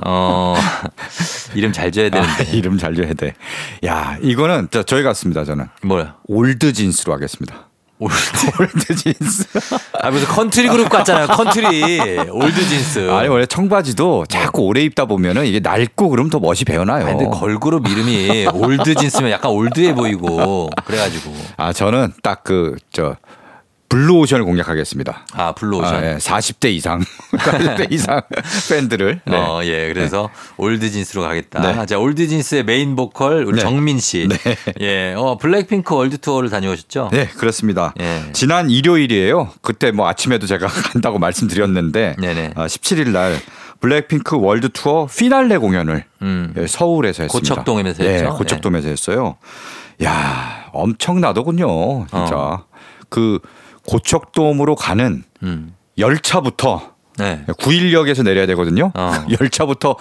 어 0.04 0.54
이름 1.54 1.72
잘 1.72 1.86
아, 1.88 1.90
되는데 1.90 2.44
이름 2.52 2.78
잘 2.78 2.94
지어야 2.94 3.14
돼. 3.14 3.34
야, 3.84 4.18
이거는 4.20 4.68
저, 4.70 4.82
저희 4.82 5.02
같습니다. 5.02 5.44
저는 5.44 5.68
뭐야? 5.82 6.16
올드 6.26 6.72
진스로 6.72 7.12
하겠습니다. 7.14 7.68
올드. 7.98 8.14
올드 8.60 8.94
진스. 8.94 9.44
아 10.00 10.10
무슨 10.10 10.26
컨트리 10.28 10.68
그룹 10.68 10.88
같잖아요. 10.90 11.28
컨트리 11.28 11.98
올드 12.30 12.68
진스. 12.68 13.10
아니 13.10 13.28
원래 13.28 13.46
청바지도 13.46 14.26
자꾸 14.28 14.62
오래 14.62 14.82
입다 14.82 15.06
보면은 15.06 15.46
이게 15.46 15.60
낡고 15.60 16.10
그럼 16.10 16.28
더 16.28 16.38
멋이 16.38 16.64
배어나요. 16.66 17.06
아니, 17.06 17.16
근데 17.18 17.30
걸그룹 17.38 17.88
이름이 17.88 18.46
올드 18.52 18.94
진스면 18.96 19.30
약간 19.30 19.50
올드해 19.52 19.94
보이고 19.94 20.68
그래가지고 20.84 21.32
아 21.56 21.72
저는 21.72 22.12
딱 22.22 22.44
그 22.44 22.76
저 22.92 23.16
블루오션을 23.88 24.44
공략하겠습니다. 24.44 25.26
아 25.34 25.52
블루오션. 25.52 25.94
아, 25.94 26.12
예. 26.12 26.16
40대 26.16 26.70
이상, 26.72 27.00
40대 27.32 27.90
이상 27.92 28.20
팬들을. 28.68 29.20
네. 29.24 29.36
어, 29.36 29.60
예. 29.64 29.92
그래서 29.92 30.28
Old 30.56 30.90
Jeans로 30.90 31.22
가겠다. 31.22 31.60
네. 31.60 31.86
자, 31.86 31.98
Old 31.98 32.26
Jeans의 32.26 32.64
메인 32.64 32.96
보컬 32.96 33.44
우리 33.44 33.56
네. 33.56 33.60
정민 33.62 33.98
씨. 34.00 34.28
네. 34.28 34.56
예. 34.80 35.14
어, 35.16 35.36
블랙핑크 35.38 35.94
월드 35.94 36.18
투어를 36.18 36.50
다녀오셨죠? 36.50 37.10
네, 37.12 37.26
그렇습니다. 37.28 37.94
예. 38.00 38.22
지난 38.32 38.70
일요일이에요. 38.70 39.50
그때 39.62 39.92
뭐 39.92 40.08
아침에도 40.08 40.46
제가 40.46 40.66
간다고 40.92 41.18
말씀드렸는데 41.18 42.16
네네. 42.18 42.52
어, 42.56 42.64
17일 42.66 43.10
날 43.10 43.38
블랙핑크 43.80 44.36
월드 44.36 44.68
투어 44.70 45.06
피날레 45.06 45.58
공연을 45.58 46.04
음. 46.22 46.54
예, 46.56 46.66
서울에서 46.66 47.22
했습니다. 47.24 47.54
고척돔에서 47.54 48.04
예, 48.04 48.14
했죠? 48.14 48.34
고척돔에서 48.34 48.88
했어요. 48.88 49.36
야, 50.02 50.66
엄청나더군요. 50.72 52.06
진짜. 52.08 52.36
어. 52.36 52.64
그 53.08 53.38
고척돔으로 53.86 54.74
가는 54.76 55.22
음. 55.42 55.74
열차부터 55.98 56.92
네. 57.18 57.44
9일역에서 57.46 58.22
내려야 58.24 58.46
되거든요. 58.46 58.92
어. 58.94 59.12
열차부터 59.40 59.96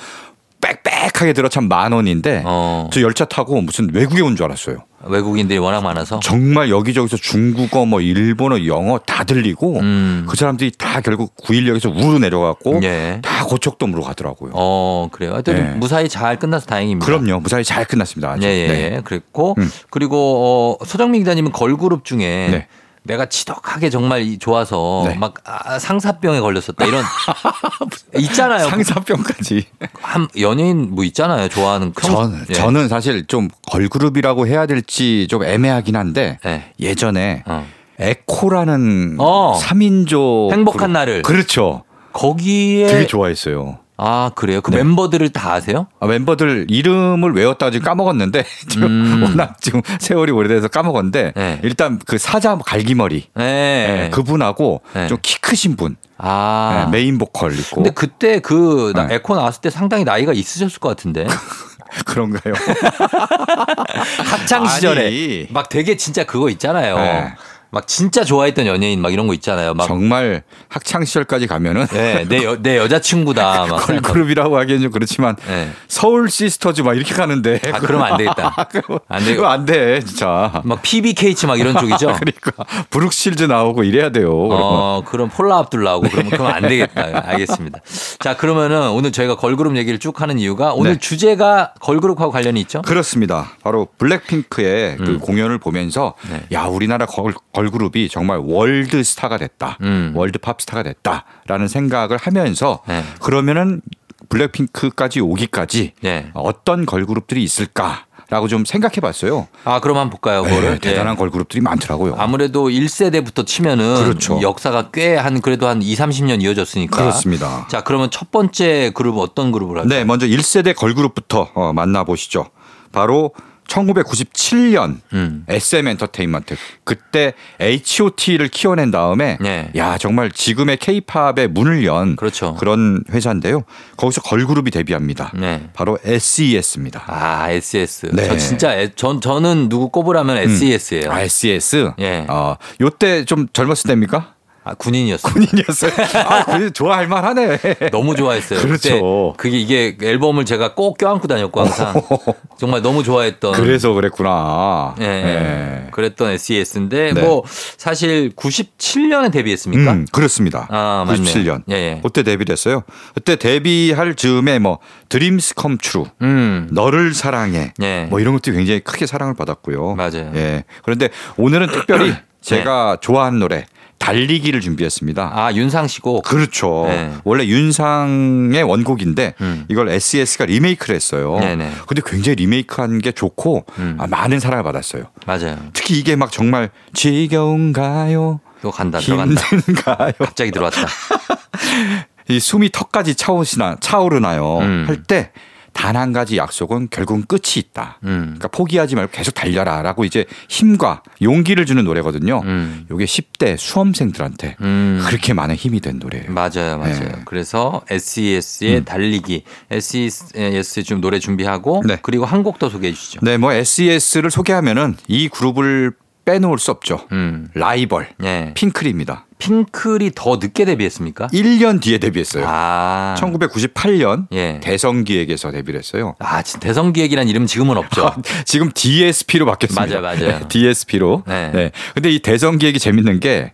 빽빽하게 0.62 1.34
들어 1.34 1.48
참 1.48 1.68
만 1.68 1.92
원인데 1.92 2.42
어. 2.46 2.90
저 2.92 3.02
열차 3.02 3.26
타고 3.26 3.62
무슨 3.62 3.90
외국에 3.94 4.22
온 4.22 4.36
줄 4.36 4.46
알았어요. 4.46 4.78
외국인들이 5.08 5.60
워낙 5.60 5.82
많아서. 5.82 6.20
정말 6.22 6.70
여기저기서 6.72 7.18
중국어 7.18 7.86
뭐 7.86 8.02
일본어 8.02 8.66
영어 8.66 8.98
다 8.98 9.24
들리고 9.24 9.80
음. 9.80 10.26
그 10.28 10.36
사람들이 10.36 10.72
다 10.78 11.02
결국 11.02 11.36
9일역에서 11.38 11.96
우르 11.96 12.18
내려갔고 12.18 12.80
예. 12.84 13.20
다 13.22 13.46
고척돔으로 13.46 14.02
가더라고요. 14.02 14.52
어, 14.56 15.08
그래요. 15.12 15.34
하여튼 15.34 15.54
네. 15.56 15.62
무사히 15.76 16.10
잘 16.10 16.40
끝나서 16.40 16.66
다행입니다. 16.66 17.06
그럼요. 17.06 17.40
무사히 17.42 17.64
잘 17.64 17.86
끝났습니다. 17.86 18.32
아주. 18.32 18.48
예, 18.48 18.52
예, 18.52 18.68
네. 18.68 18.92
예. 18.96 19.02
그랬고 19.04 19.54
음. 19.60 19.70
그리고 19.92 20.78
어, 20.82 20.86
서정민 20.86 21.22
기자님은 21.22 21.52
걸그룹 21.52 22.04
중에 22.06 22.48
네. 22.50 22.68
내가 23.06 23.28
지독하게 23.28 23.90
정말 23.90 24.22
이- 24.24 24.38
좋아서 24.40 25.04
네. 25.08 25.16
막 25.16 25.36
아, 25.46 25.78
상사병에 25.80 26.40
걸렸었다 26.40 26.86
이런 26.86 27.04
있잖아요. 28.18 28.70
상사병까지. 28.70 29.66
한 30.02 30.28
연예인 30.40 30.94
뭐 30.94 31.04
있잖아요. 31.06 31.48
좋아하는 31.50 31.94
평- 31.94 32.16
전, 32.16 32.46
예. 32.50 32.54
저는 32.54 32.88
사실 32.88 33.26
좀 33.28 33.48
걸그룹이라고 33.72 34.48
해야 34.48 34.66
될지 34.66 35.28
좀 35.30 35.44
애매하긴 35.44 35.96
한데 35.96 36.40
네. 36.44 36.74
예전에 36.80 37.44
어. 37.46 37.66
에코라는 38.00 39.18
어. 39.20 39.58
3인조 39.62 40.52
행복한 40.52 40.92
날을. 40.94 41.22
그렇죠. 41.22 41.84
거기에 42.14 42.88
되게 42.88 43.08
좋아했어요. 43.08 43.80
아 43.98 44.32
그래요? 44.36 44.62
그 44.62 44.72
네. 44.72 44.78
멤버들을 44.78 45.30
다 45.30 45.54
아세요? 45.54 45.88
아, 46.00 46.08
멤버들 46.08 46.68
이름을 46.70 47.34
외웠다 47.34 47.72
지금 47.72 47.86
까먹었는데 47.86 48.44
지금 48.68 48.88
음. 48.88 49.24
워낙 49.24 49.58
지금 49.62 49.82
세월이 50.00 50.32
오래돼서 50.32 50.68
까먹었는데 50.68 51.34
네. 51.36 51.60
일단 51.64 52.00
그 52.06 52.18
사자 52.18 52.58
갈기머리 52.58 53.30
네. 53.36 53.44
네, 53.44 54.10
그분하고 54.10 54.82
네. 54.94 55.08
좀 55.08 55.27
키 55.27 55.40
크신 55.40 55.76
분 55.76 55.96
아. 56.18 56.90
네, 56.92 56.98
메인 56.98 57.18
보컬 57.18 57.54
있고 57.54 57.76
근데 57.78 57.92
그때 57.92 58.40
그. 58.40 58.94
에코 59.10 59.36
나왔을 59.36 59.62
때 59.62 59.70
상당히 59.70 60.04
나이가 60.04 60.34
있으셨을 60.34 60.80
것 60.80 60.90
같은데 60.90 61.26
그런가요? 62.06 62.54
학창 64.26 64.68
시절에. 64.68 65.48
막 65.52 65.70
되게 65.70 65.96
진짜 65.96 66.26
그거 66.26 66.50
있잖아요. 66.50 67.32
네. 67.76 67.80
막 67.80 67.88
진짜 67.88 68.24
좋아했던 68.24 68.68
연예인 68.68 69.02
막 69.02 69.12
이런 69.12 69.28
거 69.28 69.34
있잖아요. 69.34 69.74
막 69.74 69.86
정말 69.86 70.44
학창 70.70 71.04
시절까지 71.04 71.48
가면은 71.48 71.86
네, 71.88 72.26
내, 72.28 72.44
여, 72.44 72.56
내 72.62 72.78
여자친구다. 72.78 73.66
막. 73.70 73.86
걸그룹이라고 73.86 74.58
하기엔 74.58 74.82
좀 74.82 74.92
그렇지만 74.92 75.36
네. 75.48 75.70
서울 75.90 76.30
시스터즈 76.30 76.82
막 76.82 76.96
이렇게 76.96 77.14
가는데 77.14 77.60
아, 77.74 77.80
그러면 77.80 78.14
안 78.14 78.18
되겠다. 78.18 78.68
그거 78.72 79.02
안. 79.10 79.24
그거 79.26 79.48
안 79.48 79.66
돼, 79.66 80.00
진짜. 80.00 80.62
막 80.64 80.82
피비 80.82 81.08
케이츠 81.08 81.48
막 81.48 81.60
이런 81.60 81.78
쪽이죠. 81.78 82.16
그러니까 82.20 82.86
브룩 82.90 83.14
쉴즈 83.14 83.44
나오고 83.44 83.84
이래야 83.84 84.10
돼요. 84.10 84.30
그러면. 84.30 84.60
어, 84.62 85.04
그럼 85.06 85.30
폴라 85.30 85.58
압둘 85.58 85.84
나오고 85.84 86.08
그러면 86.10 86.32
그러면 86.32 86.54
안 86.54 86.62
되겠다. 86.62 87.24
알겠습니다. 87.26 87.80
자, 88.20 88.38
그러면은 88.38 88.90
오늘 88.92 89.12
저희가 89.12 89.36
걸그룹 89.36 89.76
얘기를 89.76 90.00
쭉 90.00 90.22
하는 90.22 90.40
이유가 90.40 90.74
오늘 90.74 90.94
네. 90.94 91.00
주제가 91.00 91.74
걸그룹하고 91.82 92.32
관련이 92.32 92.62
있죠? 92.62 92.82
그렇습니다. 92.84 93.52
바로 93.64 93.88
블랙핑크의 93.98 94.98
그 94.98 95.20
공연을 95.20 95.58
보면서 95.58 96.14
음. 96.26 96.30
네. 96.32 96.56
야 96.56 96.66
우리나라 96.66 97.06
걸, 97.06 97.34
걸 97.54 97.65
그룹이 97.72 98.10
정말 98.10 98.40
월드 98.44 99.04
스타가 99.04 99.38
됐다, 99.38 99.78
음. 99.82 100.12
월드 100.16 100.40
팝 100.40 100.60
스타가 100.62 100.84
됐다라는 100.84 101.68
생각을 101.68 102.18
하면서 102.18 102.80
네. 102.88 103.04
그러면은 103.22 103.82
블랙핑크까지 104.30 105.20
오기까지 105.22 105.94
네. 106.02 106.32
어떤 106.34 106.86
걸그룹들이 106.86 107.44
있을까 107.44 108.06
라고 108.28 108.48
좀 108.48 108.66
생각해 108.66 108.96
봤어요. 109.02 109.48
아, 109.66 109.80
그럼 109.80 109.98
한번 109.98 110.10
볼까요, 110.10 110.42
그거를? 110.42 110.72
네, 110.72 110.80
대단한 110.80 111.14
예. 111.14 111.18
걸그룹들이 111.18 111.62
많더라고요. 111.62 112.16
아무래도 112.18 112.70
1세대부터 112.70 113.46
치면은 113.46 114.04
그렇죠. 114.04 114.42
역사가 114.42 114.90
꽤 114.90 115.16
한 115.16 115.42
그래도 115.42 115.68
한 115.68 115.84
2, 115.84 115.94
30년 115.96 116.42
이어졌으니까. 116.42 116.98
그렇습니다. 116.98 117.68
자, 117.70 117.82
그러면 117.82 118.10
첫 118.10 118.32
번째 118.32 118.92
그룹 118.96 119.20
어떤 119.20 119.52
그룹을 119.52 119.78
할까요? 119.78 119.90
네, 120.00 120.04
먼저 120.06 120.26
1세대 120.26 120.76
걸그룹부터 120.76 121.52
어, 121.54 121.74
만나 121.74 122.04
보시죠. 122.04 122.48
바로 122.92 123.32
1997년 123.68 124.98
음. 125.14 125.46
SM 125.50 125.88
엔터테인먼트 125.88 126.56
그때 126.84 127.34
H.O.T.를 127.60 128.48
키워낸 128.48 128.92
다음에 128.92 129.38
네. 129.42 129.72
야 129.76 129.98
정말 129.98 130.32
지금의 130.32 130.78
K-팝의 130.78 131.48
문을 131.50 131.86
연 131.86 132.16
그렇죠. 132.16 132.58
런 132.62 133.04
회사인데요. 133.12 133.64
거기서 133.98 134.22
걸그룹이 134.22 134.72
데뷔합니다. 134.72 135.32
네. 135.36 135.70
바로 135.74 135.98
SES입니다. 136.04 137.04
아, 137.08 137.50
SES. 137.52 138.12
네. 138.14 138.28
저 138.28 138.38
진짜 138.38 138.74
애- 138.78 138.92
전 138.96 139.22
저는 139.22 139.70
누구 139.70 139.90
꼽으라면 139.90 140.38
SES예요. 140.38 141.12
아, 141.12 141.22
SES. 141.22 141.92
예. 142.00 142.26
어, 142.30 142.58
요때 142.82 143.26
좀 143.26 143.48
젊었을 143.52 143.88
때입니까? 143.88 144.35
아, 144.66 144.74
군인이었어요. 144.74 145.32
군인이었어요. 145.32 145.92
아, 146.28 146.44
군인 146.46 146.74
좋아할 146.74 147.08
만하네. 147.08 147.60
너무 147.92 148.16
좋아했어요. 148.16 148.60
그렇죠. 148.60 149.36
그게 149.38 149.60
이게 149.60 149.96
앨범을 150.02 150.46
제가 150.46 150.74
꼭 150.74 150.98
껴안고 150.98 151.28
다녔고 151.28 151.62
항상 151.62 151.94
정말 152.58 152.82
너무 152.82 153.04
좋아했던 153.04 153.54
그래서 153.54 153.94
그랬구나. 153.94 154.96
예, 155.00 155.06
예. 155.06 155.88
그랬던 155.92 156.32
SES인데 156.32 157.14
네. 157.14 157.22
뭐 157.22 157.44
사실 157.78 158.32
97년에 158.32 159.32
데뷔했습니까? 159.32 159.92
음, 159.92 160.06
그렇습니다. 160.12 160.68
아, 160.72 161.06
맞네요. 161.08 161.24
97년. 161.24 161.62
예, 161.70 161.76
예. 161.76 162.02
그때 162.02 162.24
데뷔를 162.24 162.52
했어요. 162.54 162.82
그때 163.14 163.36
데뷔할 163.36 164.16
즈음에 164.16 164.58
뭐 164.58 164.80
Dreams 165.10 165.54
Come 165.54 165.78
True, 165.78 166.06
음. 166.24 166.68
너를 166.72 167.14
사랑해. 167.14 167.72
예. 167.84 168.08
뭐 168.10 168.20
이런 168.20 168.34
것도 168.34 168.52
굉장히 168.52 168.80
크게 168.80 169.06
사랑을 169.06 169.36
받았고요. 169.36 169.94
맞아요. 169.94 170.32
네. 170.34 170.40
예. 170.40 170.64
그런데 170.84 171.10
오늘은 171.38 171.68
특별히 171.72 172.14
제가 172.42 172.98
좋아하는 173.02 173.40
노래 173.40 173.66
달리기를 173.98 174.62
준비했습니다. 174.62 175.32
아, 175.34 175.54
윤상 175.54 175.88
씨 175.88 176.05
거 176.05 176.22
그렇죠. 176.22 176.86
네. 176.88 177.14
원래 177.24 177.46
윤상의 177.46 178.62
원곡인데 178.64 179.34
음. 179.42 179.66
이걸 179.68 179.90
SES가 179.90 180.46
리메이크를 180.46 180.96
했어요. 180.96 181.38
네네. 181.40 181.72
근데 181.88 182.02
굉장히 182.06 182.36
리메이크한 182.36 183.00
게 183.00 183.12
좋고 183.12 183.66
음. 183.80 183.98
아, 184.00 184.08
많은 184.08 184.40
사랑을 184.40 184.64
받았어요. 184.64 185.06
맞아요. 185.26 185.58
특히 185.74 185.98
이게 185.98 186.16
막 186.16 186.32
정말 186.32 186.70
지겨운가요? 186.94 188.42
또 188.62 188.72
간다 188.72 189.00
들어간다. 189.00 189.42
힘든가요? 189.42 190.12
갑자기 190.20 190.52
들어왔다. 190.52 190.88
이 192.28 192.40
숨이 192.40 192.70
턱까지 192.72 193.16
차오시나 193.16 193.78
차오르나요? 193.80 194.60
음. 194.60 194.86
할때 194.88 195.32
단 195.76 195.96
한 195.98 196.14
가지 196.14 196.38
약속은 196.38 196.88
결국은 196.90 197.24
끝이 197.28 197.58
있다. 197.58 198.00
음. 198.06 198.22
그러니까 198.38 198.48
포기하지 198.48 198.96
말고 198.96 199.12
계속 199.12 199.34
달려라라고 199.36 200.04
이제 200.06 200.26
힘과 200.50 201.04
용기를 201.22 201.66
주는 201.66 201.84
노래거든요. 201.84 202.42
음. 202.44 202.86
요게 202.90 203.06
10대 203.06 203.56
수험생들한테 203.58 204.56
음. 204.62 205.02
그렇게 205.06 205.34
많은 205.34 205.56
힘이 205.56 205.82
된 205.82 206.00
노래예요. 206.00 206.32
맞아요, 206.32 206.78
맞아요. 206.80 207.00
네. 207.00 207.12
그래서 207.26 207.82
SES의 207.90 208.84
달리기, 208.86 209.44
SES 209.70 210.84
좀 210.84 211.02
노래 211.02 211.20
준비하고 211.20 211.84
네. 211.86 211.98
그리고 212.02 212.26
한 212.26 212.42
곡 212.46 212.58
더 212.60 212.70
소개해 212.70 212.94
주시죠. 212.94 213.20
네, 213.24 213.38
뭐 213.38 213.52
SES를 213.54 214.32
소개하면은 214.32 214.96
이 215.08 215.28
그룹을 215.30 215.94
빼놓을 216.26 216.58
수 216.60 216.72
없죠. 216.72 217.02
음, 217.12 217.48
라이벌 217.54 218.10
네. 218.18 218.52
핑클입니다. 218.56 219.26
핑클이 219.38 220.12
더 220.16 220.38
늦게 220.38 220.66
데뷔했습니까? 220.66 221.28
1년 221.28 221.82
뒤에 221.82 221.98
데뷔했어요. 222.00 222.46
아, 222.48 223.16
1998년 223.20 224.28
예. 224.32 224.60
대성기획에서 224.64 225.52
데뷔를 225.52 225.80
했어요. 225.80 226.16
아, 226.20 226.42
진- 226.42 226.60
대성기획이라는 226.60 227.30
이름 227.30 227.46
지금은 227.46 227.78
없죠. 227.78 228.14
지금 228.46 228.72
DSP로 228.74 229.46
바뀌었습니다. 229.46 230.02
맞아요, 230.02 230.20
맞아요. 230.20 230.48
DSP로. 230.50 231.24
네. 231.28 231.52
네. 231.54 231.72
근데 231.94 232.10
이 232.12 232.20
대성기획이 232.20 232.80
재밌는 232.80 233.20
게 233.20 233.52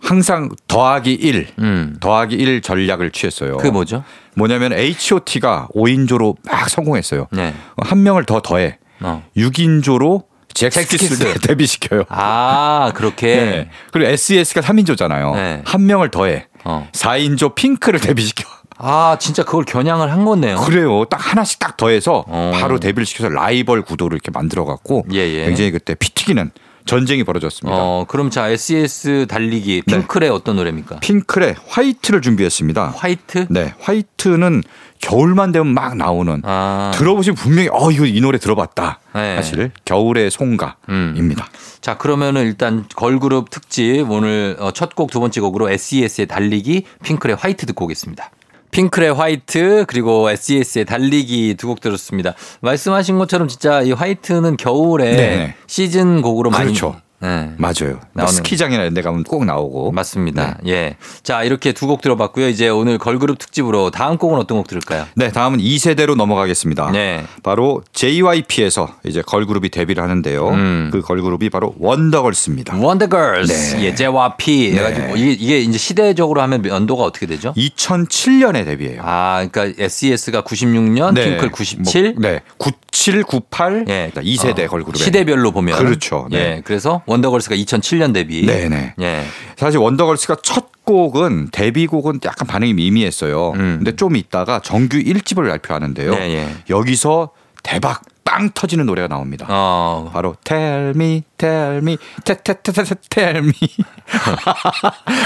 항상 0.00 0.48
더하기 0.66 1.12
1, 1.12 1.48
음, 1.60 1.96
더하기 2.00 2.34
1 2.34 2.60
전략을 2.62 3.12
취했어요. 3.12 3.58
그게 3.58 3.70
뭐죠? 3.70 4.02
뭐냐면 4.34 4.72
H.O.T가 4.72 5.68
5인조로 5.74 6.36
막 6.50 6.68
성공했어요. 6.68 7.28
네. 7.30 7.54
한 7.76 8.02
명을 8.02 8.24
더 8.24 8.40
더해. 8.40 8.78
어. 9.00 9.22
6인조로 9.36 10.24
잭스키스. 10.54 11.40
데뷔시켜요. 11.40 12.04
아, 12.08 12.92
그렇게. 12.94 13.36
네. 13.36 13.70
그리고 13.92 14.10
SES가 14.10 14.60
3인조잖아요. 14.60 15.34
네. 15.34 15.62
한 15.64 15.86
명을 15.86 16.10
더해. 16.10 16.46
어. 16.64 16.88
4인조 16.92 17.54
핑크를 17.54 18.00
데뷔시켜. 18.00 18.44
아, 18.78 19.16
진짜 19.20 19.44
그걸 19.44 19.64
겨냥을 19.64 20.10
한 20.10 20.24
거네요. 20.24 20.56
그래요. 20.56 21.04
딱 21.04 21.18
하나씩 21.18 21.58
딱 21.58 21.76
더해서 21.76 22.24
어. 22.26 22.52
바로 22.54 22.80
데뷔를 22.80 23.06
시켜서 23.06 23.28
라이벌 23.28 23.82
구도를 23.82 24.16
이렇게 24.16 24.30
만들어 24.32 24.64
갖고 24.64 25.04
예, 25.12 25.18
예. 25.18 25.44
굉장히 25.44 25.70
그때 25.70 25.94
피 25.94 26.10
튀기는 26.10 26.50
전쟁이 26.84 27.22
벌어졌습니다. 27.22 27.76
어, 27.78 28.04
그럼 28.08 28.30
자, 28.30 28.48
SES 28.48 29.26
달리기, 29.28 29.82
네. 29.86 29.98
핑클의 29.98 30.30
어떤 30.30 30.56
노래입니까? 30.56 30.98
핑클의 30.98 31.56
화이트를 31.68 32.22
준비했습니다. 32.22 32.94
화이트? 32.96 33.46
네, 33.50 33.72
화이트는 33.78 34.64
겨울만 35.02 35.52
되면 35.52 35.74
막 35.74 35.96
나오는 35.96 36.40
아. 36.44 36.90
들어보시면 36.94 37.36
분명히 37.36 37.68
어 37.70 37.90
이거 37.90 38.06
이 38.06 38.18
노래 38.20 38.38
들어봤다. 38.38 39.00
네. 39.14 39.36
사실 39.36 39.70
겨울의 39.84 40.30
송가입니다. 40.30 41.46
자, 41.82 41.98
그러면은 41.98 42.42
일단 42.42 42.86
걸그룹 42.96 43.50
특집 43.50 44.10
오늘 44.10 44.56
어, 44.58 44.70
첫곡 44.70 45.10
두 45.10 45.20
번째 45.20 45.40
곡으로 45.42 45.68
SES의 45.70 46.26
달리기, 46.28 46.84
핑클의 47.02 47.36
화이트 47.36 47.66
듣고 47.66 47.84
오겠습니다. 47.86 48.30
핑클의 48.70 49.12
화이트 49.14 49.84
그리고 49.86 50.30
SES의 50.30 50.86
달리기 50.86 51.56
두 51.58 51.66
곡 51.66 51.80
들었습니다. 51.80 52.34
말씀하신 52.60 53.18
것처럼 53.18 53.48
진짜 53.48 53.82
이 53.82 53.92
화이트는 53.92 54.56
겨울에 54.56 55.16
네. 55.16 55.54
시즌 55.66 56.22
곡으로 56.22 56.48
많이 56.50 56.66
그렇죠. 56.66 56.96
네. 57.22 57.52
맞아요. 57.56 58.00
뭐 58.12 58.26
스키장이나 58.26 58.82
이런 58.82 58.94
데 58.94 59.00
가면 59.02 59.22
꼭 59.24 59.44
나오고. 59.44 59.92
맞습니다. 59.92 60.58
예. 60.66 60.96
자, 61.22 61.42
이렇게 61.44 61.72
두 61.72 61.86
곡 61.86 62.00
들어봤고요. 62.02 62.48
이제 62.48 62.68
오늘 62.68 62.96
걸그룹 62.98 63.38
특집으로 63.38 63.90
다음 63.90 64.16
곡은 64.16 64.38
어떤 64.38 64.56
곡 64.58 64.66
들을까요? 64.66 65.04
네, 65.14 65.30
다음은 65.30 65.58
2세대로 65.58 66.14
넘어가겠습니다. 66.16 66.90
네. 66.90 67.24
바로 67.42 67.82
JYP에서 67.92 68.94
이제 69.04 69.22
걸그룹이 69.22 69.68
데뷔를 69.68 70.02
하는데요. 70.02 70.48
음. 70.48 70.88
그 70.92 71.00
걸그룹이 71.02 71.50
바로 71.50 71.74
원더걸스입니다. 71.78 72.76
원더걸스, 72.76 73.76
네. 73.76 73.84
예, 73.86 73.94
JYP 73.94 74.72
네. 74.72 74.78
해가지고 74.78 75.16
이게, 75.16 75.32
이게 75.32 75.60
이제 75.60 75.76
시대적으로 75.78 76.40
하면 76.42 76.64
연도가 76.64 77.02
어떻게 77.04 77.26
되죠? 77.26 77.52
2007년에 77.56 78.64
데뷔해요. 78.64 79.02
아, 79.04 79.46
그러니까 79.50 79.82
SES가 79.82 80.42
96년, 80.42 81.14
네. 81.14 81.24
핑클 81.24 81.50
97, 81.50 82.14
뭐, 82.18 82.30
네. 82.30 82.40
97, 82.58 83.24
98. 83.24 83.84
예. 83.88 84.10
2세대 84.14 84.64
어, 84.64 84.68
걸그룹. 84.68 84.96
시대별로 84.96 85.52
보면 85.52 85.76
그렇죠. 85.78 86.26
네. 86.30 86.38
예. 86.38 86.62
그래서 86.64 87.02
원더걸스가 87.12 87.54
2007년 87.56 88.12
데뷔. 88.12 88.46
네네. 88.46 88.94
예. 89.00 89.24
사실 89.56 89.78
원더걸스가 89.78 90.36
첫 90.42 90.70
곡은 90.84 91.48
데뷔곡은 91.52 92.20
약간 92.24 92.46
반응이 92.48 92.74
미미했어요. 92.74 93.50
음. 93.50 93.76
근데 93.78 93.94
좀 93.94 94.16
있다가 94.16 94.60
정규 94.60 94.98
1집을 94.98 95.48
발표하는데요. 95.48 96.14
네, 96.14 96.34
예. 96.34 96.48
여기서 96.70 97.30
대박 97.62 98.02
빵 98.24 98.50
터지는 98.52 98.86
노래가 98.86 99.08
나옵니다. 99.08 99.46
어. 99.48 100.10
바로 100.12 100.36
Tell 100.44 100.92
Me, 100.96 101.22
Tell 101.42 101.78
Me, 101.78 101.98
테테테테 102.24 102.84
Tell 103.10 103.38
Me. 103.38 103.52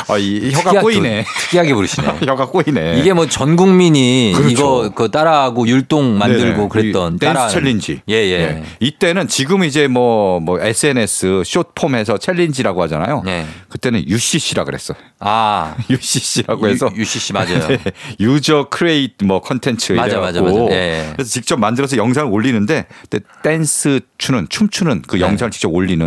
아, 0.08 0.16
이 0.18 0.50
혀가 0.52 0.80
꼬이네. 0.80 1.24
또 1.24 1.40
특이하게 1.40 1.74
부르시네. 1.74 2.08
혀가 2.26 2.46
꼬이네. 2.46 2.98
이게 3.00 3.12
뭐 3.12 3.26
전 3.26 3.56
국민이 3.56 4.32
그렇죠. 4.34 4.50
이거 4.50 4.90
그 4.94 5.10
따라하고 5.10 5.66
율동 5.68 6.16
만들고 6.16 6.56
네네. 6.56 6.68
그랬던 6.70 7.14
이 7.16 7.18
댄스 7.18 7.48
챌린지. 7.50 8.00
예, 8.08 8.14
예. 8.14 8.62
이때는 8.80 9.28
지금 9.28 9.62
이제 9.64 9.88
뭐, 9.88 10.40
뭐 10.40 10.58
SNS 10.60 11.42
숏폼에서 11.44 12.16
챌린지라고 12.18 12.82
하잖아요. 12.84 13.22
예. 13.26 13.44
그때는 13.68 14.08
UCC라 14.08 14.64
그랬어. 14.64 14.94
아. 15.18 15.74
UCC라고 15.90 16.68
해서 16.68 16.88
유, 16.96 17.00
UCC 17.00 17.32
맞아요. 17.34 17.66
네, 17.68 17.78
user 18.20 18.68
created 18.70 19.24
뭐 19.24 19.40
컨텐츠 19.42 19.92
맞아, 19.92 20.18
맞아, 20.20 20.40
맞아. 20.40 20.60
예. 20.70 21.10
그래서 21.14 21.30
직접 21.30 21.58
만들어서 21.58 21.96
영상을 21.98 22.32
올리는데 22.32 22.86
댄스 23.42 24.00
추는 24.18 24.46
춤추는 24.48 25.02
그 25.06 25.16
네. 25.16 25.22
영상을 25.22 25.50
직접 25.50 25.68
올리는 25.74 26.05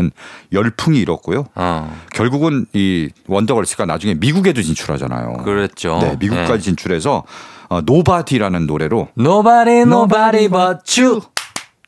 열풍이 0.52 1.00
일었고요. 1.00 1.46
어. 1.56 1.98
결국은 2.14 2.66
이 2.74 3.10
원더걸스가 3.28 3.86
나중에 3.86 4.16
미국에도 4.16 4.62
진출하잖아요. 4.62 5.44
그랬죠. 5.44 6.00
네, 6.02 6.16
미국까지 6.20 6.54
예. 6.54 6.60
진출해서 6.60 7.24
어, 7.70 7.82
Nobody라는 7.82 8.66
노래로 8.66 9.10
Nobody, 9.18 9.82
nobody 9.82 10.48
but 10.50 11.02
you. 11.02 11.22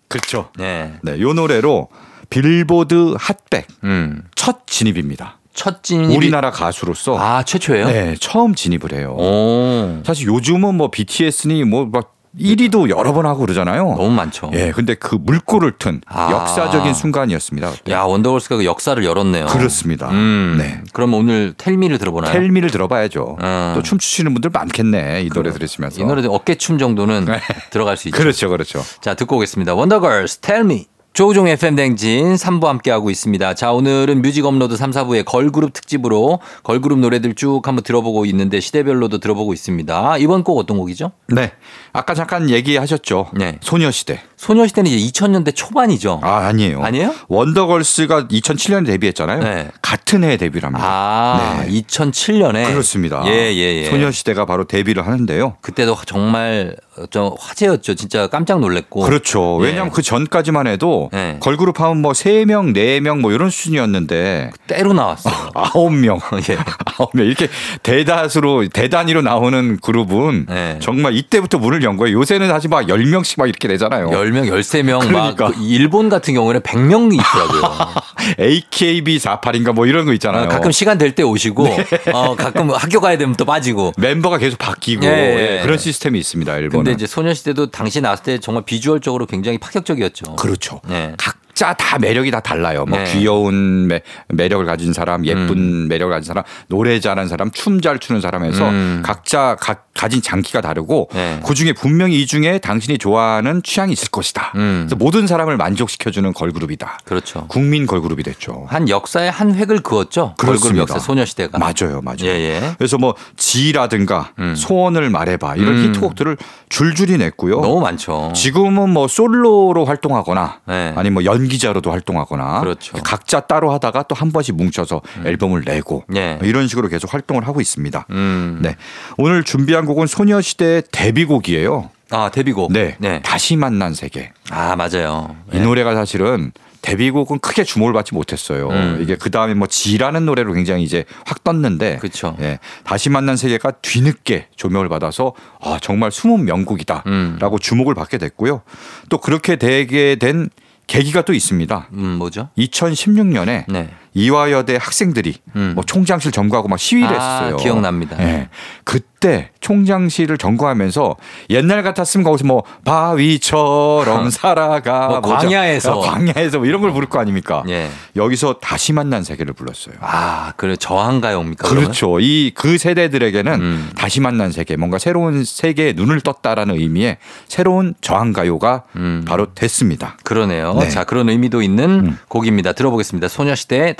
그렇죠. 0.07 0.49
네. 0.57 0.93
네, 1.01 1.19
요 1.19 1.33
노래로 1.33 1.87
빌보드 2.29 3.15
핫백 3.17 3.67
음. 3.83 4.23
첫 4.35 4.67
진입입니다. 4.67 5.37
첫 5.53 5.83
진입이 5.83 6.15
우리나라 6.15 6.49
가수로서 6.51 7.19
아, 7.19 7.43
최초예요? 7.43 7.87
네, 7.87 8.15
처음 8.19 8.55
진입을 8.55 8.93
해요. 8.93 9.15
오. 9.17 10.01
사실 10.05 10.27
요즘은 10.27 10.75
뭐 10.75 10.89
BTS니 10.89 11.63
뭐 11.65 11.94
막 11.94 12.15
1위도 12.39 12.89
여러 12.89 13.13
번 13.13 13.25
하고 13.25 13.41
그러잖아요. 13.41 13.83
너무 13.83 14.09
많죠. 14.11 14.51
예, 14.53 14.71
근데 14.71 14.95
그 14.95 15.15
물꼬를 15.15 15.73
튼 15.77 16.01
아. 16.07 16.31
역사적인 16.31 16.93
순간이었습니다. 16.93 17.71
야, 17.89 18.01
원더걸스가 18.03 18.57
그 18.57 18.65
역사를 18.65 19.03
열었네요. 19.03 19.47
그렇습니다. 19.47 20.09
음. 20.11 20.55
네. 20.57 20.81
그럼 20.93 21.13
오늘 21.13 21.53
Tell 21.57 21.73
Me를 21.73 21.97
들어보나요? 21.97 22.31
Tell 22.31 22.47
Me를 22.47 22.69
들어봐야죠. 22.69 23.37
음. 23.41 23.71
또 23.75 23.81
춤추시는 23.81 24.33
분들 24.33 24.49
많겠네. 24.53 25.23
이 25.23 25.29
노래 25.29 25.51
들으시면서. 25.51 26.01
이 26.01 26.05
노래도 26.05 26.33
어깨춤 26.33 26.77
정도는 26.77 27.25
네. 27.25 27.41
들어갈 27.69 27.97
수 27.97 28.07
있죠. 28.07 28.17
그렇죠, 28.17 28.49
그렇죠. 28.49 28.81
자, 29.01 29.13
듣고 29.13 29.35
오겠습니다. 29.37 29.73
원더걸스, 29.73 30.39
Me. 30.51 30.85
조우종 31.13 31.45
FM 31.49 31.75
대행진 31.75 32.35
3부 32.35 32.67
함께하고 32.67 33.09
있습니다. 33.09 33.53
자, 33.55 33.73
오늘은 33.73 34.21
뮤직 34.21 34.45
업로드 34.45 34.77
3, 34.77 34.91
4부의 34.91 35.25
걸그룹 35.25 35.73
특집으로 35.73 36.39
걸그룹 36.63 36.99
노래들 36.99 37.35
쭉 37.35 37.67
한번 37.67 37.83
들어보고 37.83 38.25
있는데 38.27 38.61
시대별로도 38.61 39.17
들어보고 39.17 39.51
있습니다. 39.51 40.17
이번 40.19 40.45
곡 40.45 40.57
어떤 40.57 40.77
곡이죠? 40.77 41.11
네. 41.27 41.51
아까 41.91 42.13
잠깐 42.13 42.49
얘기하셨죠. 42.49 43.27
네. 43.33 43.57
소녀시대. 43.59 44.21
소녀시대는 44.41 44.89
이제 44.89 45.11
2000년대 45.11 45.55
초반이죠. 45.55 46.19
아, 46.23 46.47
아니에요. 46.47 46.81
아니에요? 46.81 47.13
원더걸스가 47.27 48.27
2007년에 48.27 48.87
데뷔했잖아요. 48.87 49.39
네. 49.43 49.67
같은 49.83 50.23
해에 50.23 50.37
데뷔를 50.37 50.65
합니다. 50.65 50.83
아, 50.83 51.63
네. 51.63 51.81
2007년에 51.81 52.65
그렇습니다. 52.65 53.21
예, 53.27 53.53
예, 53.53 53.83
예. 53.83 53.85
소녀시대가 53.85 54.45
바로 54.45 54.63
데뷔를 54.63 55.05
하는데요. 55.05 55.57
그때도 55.61 55.95
정말 56.07 56.75
좀 57.09 57.31
화제였죠. 57.39 57.95
진짜 57.95 58.27
깜짝 58.27 58.59
놀랐고. 58.59 59.01
그렇죠. 59.01 59.59
예. 59.61 59.67
왜냐하면 59.67 59.91
그 59.91 60.01
전까지만 60.01 60.67
해도 60.67 61.09
네. 61.13 61.37
걸그룹 61.39 61.79
하면 61.79 62.01
뭐 62.01 62.11
3명, 62.11 62.75
4명 62.75 63.19
뭐 63.19 63.31
이런 63.31 63.49
수준이었는데 63.49 64.51
때로 64.67 64.93
나왔어요. 64.93 65.33
아홉 65.55 65.93
명 65.93 66.19
예. 66.49 66.57
아홉 66.97 67.11
명 67.13 67.25
이렇게 67.25 67.47
대다수로 67.83 68.67
대단위로 68.69 69.21
나오는 69.21 69.77
그룹은 69.81 70.47
네. 70.49 70.79
정말 70.81 71.15
이때부터 71.15 71.59
문을 71.59 71.83
연 71.83 71.95
거예요. 71.95 72.17
요새는 72.19 72.49
사실 72.49 72.69
막 72.69 72.85
10명씩 72.87 73.35
막 73.37 73.47
이렇게 73.47 73.67
되잖아요. 73.67 74.09
10명, 74.31 74.49
13명 74.49 75.07
그러니까. 75.07 75.45
막그 75.49 75.63
일본 75.63 76.09
같은 76.09 76.33
경우에는 76.33 76.61
100명이 76.61 77.13
있더라고요. 77.15 77.93
AKB48인가 78.39 79.73
뭐 79.73 79.85
이런 79.85 80.05
거 80.05 80.13
있잖아요. 80.13 80.45
어, 80.45 80.47
가끔 80.47 80.71
시간 80.71 80.97
될 80.97 81.11
때 81.11 81.23
오시고 81.23 81.67
어, 82.13 82.35
가끔 82.37 82.69
학교 82.71 83.01
가야 83.01 83.17
되면 83.17 83.35
또 83.35 83.43
빠지고. 83.45 83.91
멤버가 83.97 84.37
계속 84.37 84.57
바뀌고 84.57 85.05
예, 85.05 85.09
예, 85.09 85.57
예. 85.57 85.61
그런 85.61 85.77
시스템이 85.77 86.17
있습니다. 86.19 86.55
일본은. 86.57 86.85
근데 86.85 86.91
이제 86.93 87.05
소녀시대도 87.05 87.69
당시 87.71 87.99
나왔을 87.99 88.23
때 88.23 88.37
정말 88.39 88.63
비주얼적으로 88.65 89.25
굉장히 89.25 89.57
파격적이었죠. 89.57 90.37
그렇죠. 90.37 90.79
네. 90.87 91.13
각자 91.17 91.73
다 91.73 91.99
매력이 91.99 92.31
다 92.31 92.39
달라요. 92.39 92.85
뭐 92.85 92.97
네. 92.97 93.11
귀여운 93.11 93.87
매, 93.87 94.01
매력을 94.29 94.65
가진 94.65 94.93
사람, 94.93 95.25
예쁜 95.25 95.89
매력을 95.89 96.13
가진 96.13 96.27
사람, 96.27 96.45
노래 96.67 96.99
잘하는 97.01 97.27
사람, 97.27 97.51
춤 97.51 97.81
잘 97.81 97.99
추는 97.99 98.21
사람에서 98.21 98.69
음. 98.69 99.01
각자 99.05 99.57
가, 99.59 99.75
가진 100.01 100.19
장기가 100.19 100.61
다르고 100.61 101.09
네. 101.13 101.39
그 101.45 101.53
중에 101.53 101.73
분명히 101.73 102.19
이 102.19 102.25
중에 102.25 102.57
당신이 102.57 102.97
좋아하는 102.97 103.61
취향이 103.61 103.93
있을 103.93 104.09
것이다. 104.09 104.51
음. 104.55 104.87
그래서 104.87 104.95
모든 104.95 105.27
사람을 105.27 105.57
만족시켜주는 105.57 106.33
걸그룹이다. 106.33 107.01
그렇죠. 107.05 107.45
국민 107.47 107.85
걸그룹이 107.85 108.23
됐죠. 108.23 108.65
한 108.67 108.89
역사의 108.89 109.29
한 109.29 109.53
획을 109.53 109.81
그었죠. 109.81 110.33
걸그룹 110.39 110.59
그렇습니다. 110.61 110.81
역사 110.81 110.97
소녀시대가. 110.97 111.59
맞아요, 111.59 112.01
맞아요. 112.01 112.17
예, 112.23 112.29
예. 112.29 112.71
그래서 112.79 112.97
뭐 112.97 113.13
지라든가 113.37 114.31
음. 114.39 114.55
소원을 114.55 115.11
말해봐 115.11 115.57
이런 115.57 115.77
음. 115.77 115.89
히트곡들을 115.89 116.35
줄줄이 116.69 117.17
냈고요. 117.19 117.61
너무 117.61 117.79
많죠. 117.81 118.31
지금은 118.33 118.89
뭐 118.89 119.07
솔로로 119.07 119.85
활동하거나 119.85 120.61
네. 120.67 120.93
아니면 120.95 121.13
뭐 121.13 121.25
연기자로도 121.25 121.91
활동하거나 121.91 122.61
그렇죠. 122.61 122.97
각자 123.03 123.41
따로 123.41 123.71
하다가 123.71 124.03
또 124.03 124.15
한 124.21 124.31
번씩 124.31 124.55
뭉쳐서 124.55 125.01
앨범을 125.25 125.63
내고 125.65 126.03
네. 126.07 126.39
이런 126.43 126.67
식으로 126.67 126.87
계속 126.89 127.13
활동을 127.13 127.47
하고 127.47 127.59
있습니다. 127.61 128.05
음. 128.11 128.59
네. 128.61 128.75
오늘 129.17 129.43
준비한 129.43 129.85
곡은 129.91 130.07
소녀시대 130.07 130.83
데뷔곡이에요. 130.91 131.89
아, 132.11 132.29
데뷔곡. 132.29 132.71
네. 132.71 132.95
네. 132.99 133.21
다시 133.21 133.55
만난 133.55 133.93
세계. 133.93 134.31
아, 134.49 134.75
맞아요. 134.75 135.35
이 135.53 135.59
노래가 135.59 135.93
사실은 135.95 136.51
데뷔곡은 136.81 137.39
크게 137.39 137.63
주목을 137.63 137.93
받지 137.93 138.13
못했어요. 138.13 138.69
음. 138.69 138.99
이게 139.01 139.15
그 139.15 139.29
다음에 139.29 139.53
뭐 139.53 139.67
지라는 139.67 140.25
노래로 140.25 140.53
굉장히 140.53 140.83
이제 140.83 141.05
확 141.25 141.43
떴는데, 141.43 141.97
그쵸. 141.97 142.35
예, 142.39 142.59
다시 142.83 143.09
만난 143.09 143.37
세계가 143.37 143.71
뒤늦게 143.81 144.47
조명을 144.55 144.89
받아서 144.89 145.33
아 145.59 145.77
정말 145.81 146.11
숨은 146.11 146.45
명곡이다라고 146.45 147.05
음. 147.07 147.59
주목을 147.59 147.93
받게 147.93 148.17
됐고요. 148.17 148.61
또 149.09 149.17
그렇게 149.19 149.57
되게 149.57 150.15
된 150.15 150.49
계기가 150.87 151.21
또 151.21 151.33
있습니다. 151.33 151.87
음, 151.93 152.17
뭐죠? 152.17 152.49
2016년에 152.57 153.65
네. 153.67 153.89
이화여대 154.13 154.77
학생들이 154.79 155.35
음. 155.55 155.71
뭐 155.75 155.83
총장실 155.85 156.31
점거하고 156.31 156.67
막 156.67 156.79
시위를 156.79 157.09
아, 157.09 157.13
했었어요. 157.13 157.57
기억납니다. 157.57 158.17
예. 158.19 158.49
그때 158.83 159.51
총장실을 159.61 160.37
점거하면서 160.37 161.15
옛날 161.51 161.83
같았으면 161.83 162.23
거기서 162.23 162.45
뭐 162.45 162.63
바위처럼 162.83 164.29
살아가 164.31 165.07
뭐? 165.07 165.21
광야에서. 165.21 166.03
아, 166.03 166.11
광야에서 166.11 166.57
뭐 166.59 166.67
이런 166.67 166.81
걸 166.81 166.91
부를 166.91 167.07
거 167.07 167.19
아닙니까? 167.19 167.63
예. 167.69 167.89
여기서 168.15 168.55
다시 168.59 168.93
만난 168.93 169.23
세계를 169.23 169.53
불렀어요. 169.53 169.95
아, 170.01 170.53
그래 170.57 170.75
저항가요입니까? 170.75 171.67
그렇죠. 171.69 172.19
이 172.19 172.51
그 172.55 172.77
세대들에게는 172.77 173.53
음. 173.61 173.89
다시 173.95 174.19
만난 174.19 174.51
세계, 174.51 174.75
뭔가 174.75 174.97
새로운 174.97 175.43
세계에 175.43 175.93
눈을 175.93 176.21
떴다라는 176.21 176.75
의미의 176.75 177.17
새로운 177.47 177.93
저항가요가 178.01 178.83
음. 178.97 179.23
바로 179.27 179.53
됐습니다. 179.53 180.17
그러네요. 180.23 180.73
네. 180.75 180.89
자, 180.89 181.03
그런 181.03 181.29
의미도 181.29 181.61
있는 181.61 181.89
음. 181.89 182.17
곡입니다. 182.27 182.73
들어보겠습니다. 182.73 183.27
소녀시대의 183.29 183.95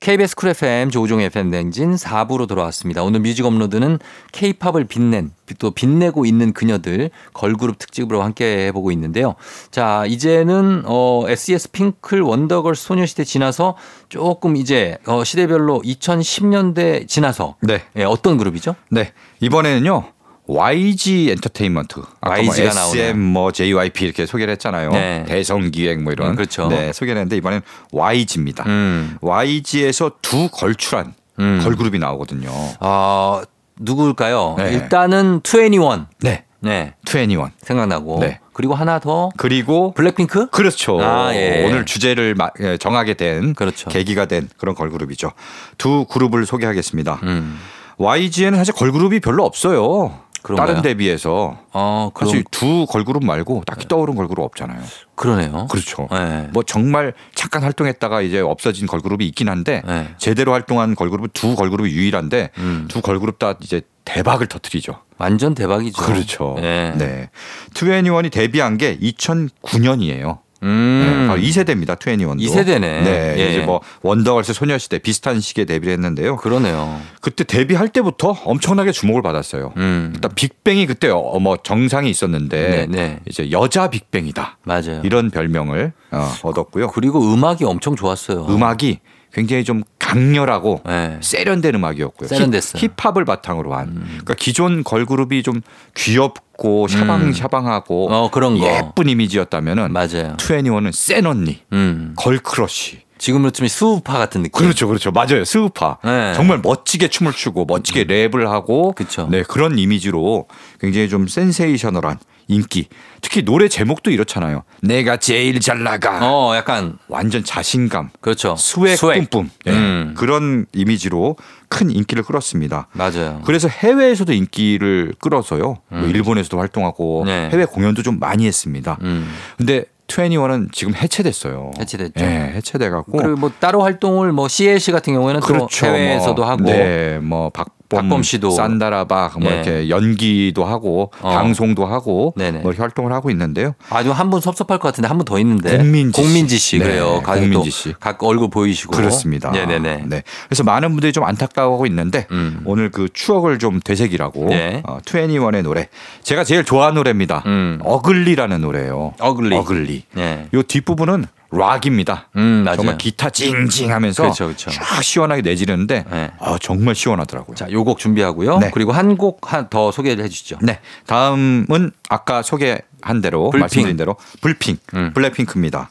KBS 0.00 0.34
Cool 0.34 0.48
FM 0.48 0.88
조우종 0.88 1.20
FM 1.20 1.50
대행진 1.50 1.94
4부로 1.94 2.48
돌아왔습니다. 2.48 3.02
오늘 3.02 3.20
뮤직 3.20 3.44
업로드는 3.44 3.98
K-팝을 4.32 4.86
빛낸 4.86 5.30
또 5.58 5.72
빛내고 5.72 6.24
있는 6.24 6.54
그녀들 6.54 7.10
걸그룹 7.34 7.78
특집으로 7.78 8.22
함께 8.22 8.68
해보고 8.68 8.92
있는데요. 8.92 9.34
자 9.70 10.06
이제는 10.06 10.84
어, 10.86 11.26
SES 11.28 11.72
핑클 11.72 12.22
원더걸스 12.22 12.82
소녀시대 12.82 13.24
지나서 13.24 13.76
조금 14.08 14.56
이제 14.56 14.96
어, 15.06 15.22
시대별로 15.22 15.82
2010년대 15.84 17.06
지나서 17.06 17.56
네. 17.60 17.82
예, 17.96 18.04
어떤 18.04 18.38
그룹이죠? 18.38 18.76
네. 18.90 19.12
이번에는요. 19.40 20.12
YG 20.54 21.30
엔터테인먼트. 21.30 22.00
아까 22.20 22.34
YG가 22.34 22.62
뭐 22.64 22.74
나오네요. 22.74 23.02
SM 23.04 23.18
뭐 23.20 23.52
JYP 23.52 24.04
이렇게 24.04 24.26
소개를 24.26 24.50
했잖아요. 24.52 24.90
네. 24.90 25.24
대성기획 25.28 26.02
뭐 26.02 26.12
이런. 26.12 26.30
음, 26.30 26.36
그렇죠. 26.36 26.66
네, 26.68 26.92
소개를 26.92 27.20
했는데 27.20 27.36
이번엔 27.36 27.62
YG입니다. 27.92 28.64
음, 28.66 29.16
YG에서 29.20 30.12
두 30.20 30.48
걸출한 30.50 31.14
음. 31.38 31.60
걸그룹이 31.62 31.98
나오거든요. 32.00 32.50
어, 32.80 33.42
누구일까요? 33.78 34.56
네. 34.58 34.72
일단은 34.72 35.40
21. 35.44 36.06
네. 36.20 36.44
네. 36.58 36.94
21. 37.06 37.38
생각나고. 37.62 38.18
네. 38.20 38.40
그리고 38.52 38.74
하나 38.74 38.98
더 38.98 39.30
그리고 39.38 39.94
블랙핑크? 39.94 40.48
그렇죠. 40.50 41.00
아, 41.00 41.34
예. 41.34 41.64
오늘 41.64 41.86
주제를 41.86 42.34
마- 42.34 42.50
예, 42.60 42.76
정하게 42.76 43.14
된 43.14 43.54
그렇죠. 43.54 43.88
계기가 43.88 44.26
된 44.26 44.48
그런 44.58 44.74
걸그룹이죠. 44.74 45.30
두 45.78 46.04
그룹을 46.06 46.44
소개하겠습니다. 46.44 47.20
음. 47.22 47.58
YG에는 47.96 48.58
사실 48.58 48.74
걸그룹이 48.74 49.20
별로 49.20 49.44
없어요. 49.46 50.18
그런가요? 50.42 50.66
다른 50.66 50.82
데뷔에서 50.82 51.58
어, 51.72 52.10
그럼 52.14 52.28
사실 52.30 52.44
두 52.50 52.86
걸그룹 52.86 53.24
말고 53.24 53.64
딱히 53.66 53.86
떠오른 53.88 54.14
걸그룹 54.14 54.44
없잖아요. 54.44 54.80
그러네요. 55.14 55.66
그렇죠. 55.70 56.08
네. 56.10 56.48
뭐 56.52 56.62
정말 56.62 57.12
잠깐 57.34 57.62
활동했다가 57.62 58.22
이제 58.22 58.40
없어진 58.40 58.86
걸그룹이 58.86 59.26
있긴 59.28 59.48
한데 59.48 59.82
네. 59.86 60.08
제대로 60.18 60.52
활동한 60.52 60.94
걸그룹은 60.94 61.30
두 61.32 61.54
걸그룹이 61.56 61.90
유일한데 61.90 62.50
음. 62.58 62.86
두 62.88 63.02
걸그룹 63.02 63.38
다 63.38 63.54
이제 63.60 63.82
대박을 64.04 64.46
터뜨리죠. 64.46 65.00
완전 65.18 65.54
대박이죠. 65.54 66.02
그렇죠. 66.02 66.56
네. 66.58 66.92
네. 66.96 67.30
투애니원이 67.74 68.30
데뷔한 68.30 68.78
게 68.78 68.98
2009년이에요. 68.98 70.38
음. 70.62 71.20
네, 71.22 71.26
바로 71.26 71.40
2세대입니다. 71.40 71.98
투애니원도. 71.98 72.42
이 72.42 72.48
세대네. 72.48 73.02
네. 73.02 73.34
예. 73.38 73.48
이제 73.50 73.58
뭐 73.64 73.80
원더걸스 74.02 74.52
소녀시대 74.52 74.98
비슷한 74.98 75.40
시기에 75.40 75.64
데뷔를 75.64 75.92
했는데요. 75.94 76.36
그러네요. 76.36 77.00
그때 77.20 77.44
데뷔할 77.44 77.88
때부터 77.88 78.36
엄청나게 78.44 78.92
주목을 78.92 79.22
받았어요. 79.22 79.72
음. 79.76 80.12
일단 80.14 80.30
빅뱅이 80.34 80.86
그때 80.86 81.08
어, 81.08 81.38
뭐 81.38 81.56
정상이 81.56 82.10
있었는데 82.10 82.70
네, 82.70 82.86
네. 82.86 83.20
이제 83.28 83.50
여자 83.50 83.88
빅뱅이다. 83.88 84.58
맞아요. 84.64 85.00
이런 85.04 85.30
별명을 85.30 85.92
어, 86.12 86.32
얻었고요. 86.42 86.88
그리고 86.88 87.20
음악이 87.32 87.64
엄청 87.64 87.96
좋았어요. 87.96 88.46
음악이 88.48 89.00
굉장히 89.32 89.64
좀 89.64 89.82
강렬하고 89.98 90.82
네. 90.84 91.18
세련된 91.20 91.74
음악이었고요. 91.76 92.28
세련됐어요. 92.28 92.80
힙, 92.80 92.92
힙합을 92.96 93.24
바탕으로 93.24 93.74
한. 93.74 94.02
그러니까 94.06 94.34
기존 94.34 94.82
걸그룹이 94.82 95.42
좀 95.42 95.60
귀엽고 95.94 96.88
샤방샤방하고 96.88 98.12
어, 98.12 98.30
그런 98.30 98.58
거. 98.58 98.66
예쁜 98.66 99.08
이미지였다면은 99.08 99.92
맞아요. 99.92 100.36
투애니원은 100.38 100.92
센 100.92 101.26
언니, 101.26 101.60
음. 101.72 102.14
걸크러쉬. 102.16 103.02
지금으로 103.20 103.50
치면 103.50 103.68
스우파 103.68 104.14
같은 104.18 104.42
느낌. 104.42 104.52
그렇죠, 104.58 104.88
그렇죠, 104.88 105.10
맞아요. 105.12 105.44
스우파. 105.44 105.98
네. 106.02 106.32
정말 106.34 106.58
멋지게 106.58 107.08
춤을 107.08 107.32
추고 107.32 107.66
멋지게 107.66 108.04
랩을 108.04 108.46
하고, 108.46 108.92
그쵸. 108.92 109.28
네 109.30 109.42
그런 109.42 109.78
이미지로 109.78 110.46
굉장히 110.80 111.08
좀 111.08 111.28
센세이셔널한 111.28 112.18
인기. 112.48 112.88
특히 113.20 113.42
노래 113.44 113.68
제목도 113.68 114.10
이렇잖아요. 114.10 114.64
내가 114.82 115.18
제일 115.18 115.60
잘 115.60 115.82
나가. 115.82 116.18
어, 116.22 116.56
약간 116.56 116.98
완전 117.08 117.44
자신감. 117.44 118.08
그렇죠. 118.20 118.56
Swag 118.56 118.96
뿜뿜 119.30 119.50
예, 119.66 119.70
음. 119.70 120.14
그런 120.16 120.66
이미지로 120.72 121.36
큰 121.68 121.90
인기를 121.90 122.24
끌었습니다. 122.24 122.88
맞아요. 122.92 123.42
그래서 123.44 123.68
해외에서도 123.68 124.32
인기를 124.32 125.14
끌어서요. 125.20 125.76
뭐 125.88 126.08
일본에서도 126.08 126.58
활동하고 126.58 127.22
음. 127.22 127.26
네. 127.26 127.50
해외 127.52 127.66
공연도 127.66 128.02
좀 128.02 128.18
많이 128.18 128.46
했습니다. 128.46 128.96
음. 129.02 129.30
근데 129.58 129.84
21은 130.10 130.72
지금 130.72 130.94
해체됐어요. 130.94 131.70
해체됐죠. 131.78 132.24
예, 132.24 132.52
해체돼 132.54 132.90
갖고 132.90 133.12
그리고 133.12 133.36
뭐 133.36 133.50
따로 133.60 133.82
활동을 133.82 134.32
뭐 134.32 134.48
CLC 134.48 134.92
같은 134.92 135.14
경우에는 135.14 135.40
그렇죠. 135.40 135.86
또 135.86 135.92
해외에서도 135.92 136.42
뭐, 136.42 136.50
하고 136.50 136.64
네, 136.64 137.18
뭐 137.18 137.50
박 137.50 137.79
범, 137.90 138.02
박범 138.08 138.22
씨도. 138.22 138.50
산다라박 138.52 139.38
뭐 139.40 139.50
예. 139.50 139.54
이렇게 139.56 139.88
연기도 139.90 140.64
하고 140.64 141.10
어. 141.20 141.30
방송도 141.34 141.84
하고 141.86 142.32
네네. 142.36 142.60
뭐 142.60 142.72
활동을 142.76 143.12
하고 143.12 143.30
있는데요. 143.30 143.74
아주 143.90 144.12
한 144.12 144.30
분 144.30 144.40
섭섭할 144.40 144.78
것 144.78 144.88
같은데 144.88 145.08
한 145.08 145.18
분 145.18 145.24
더 145.26 145.38
있는데 145.40 145.76
공민지 145.76 146.22
씨. 146.22 146.22
공민지 146.26 146.58
씨 146.58 146.78
네, 146.78 146.84
그래요. 146.84 147.20
공민지 147.24 147.70
씨. 147.70 147.94
각 148.00 148.22
얼굴 148.22 148.48
보이시고 148.48 148.92
그렇습니다. 148.96 149.50
네네네. 149.50 150.04
네. 150.06 150.22
그래서 150.48 150.62
많은 150.64 150.90
분들이 150.92 151.12
좀 151.12 151.24
안타까워하고 151.24 151.84
있는데 151.86 152.26
음. 152.30 152.62
오늘 152.64 152.90
그 152.90 153.08
추억을 153.12 153.58
좀 153.58 153.80
되새기라고 153.84 154.46
네. 154.50 154.82
어, 154.86 154.98
21의 155.04 155.62
노래 155.62 155.88
제가 156.22 156.44
제일 156.44 156.64
좋아하는 156.64 156.94
노래입니다. 156.94 157.42
음. 157.46 157.80
어글리라는 157.82 158.60
노래예요. 158.60 159.14
어글리. 159.20 159.56
어글리. 159.56 160.02
네. 160.14 160.46
요 160.54 160.62
뒷부분은 160.62 161.26
락입니다. 161.52 162.28
음. 162.36 162.64
정말 162.76 162.96
기타 162.98 163.28
징징 163.30 163.92
하면서 163.92 164.22
그렇죠, 164.22 164.46
그렇죠. 164.46 164.70
쫙 164.70 165.02
시원하게 165.02 165.42
내지르는데 165.42 166.04
네. 166.10 166.30
아, 166.38 166.58
정말 166.60 166.94
시원하더라고요. 166.94 167.54
자, 167.56 167.66
요 167.72 167.82
곡 167.84 167.98
준비하고요. 167.98 168.58
네. 168.58 168.70
그리고 168.72 168.92
한 168.92 169.16
곡 169.16 169.40
더 169.70 169.90
소개를 169.90 170.24
해 170.24 170.28
주시죠. 170.28 170.58
네. 170.62 170.78
다음은 171.06 171.90
아까 172.08 172.42
소개한 172.42 173.20
대로 173.22 173.50
불핑. 173.50 173.60
말씀드린 173.60 173.96
대로 173.96 174.16
불핑 174.40 174.76
음. 174.94 175.12
블랙핑크입니다. 175.14 175.90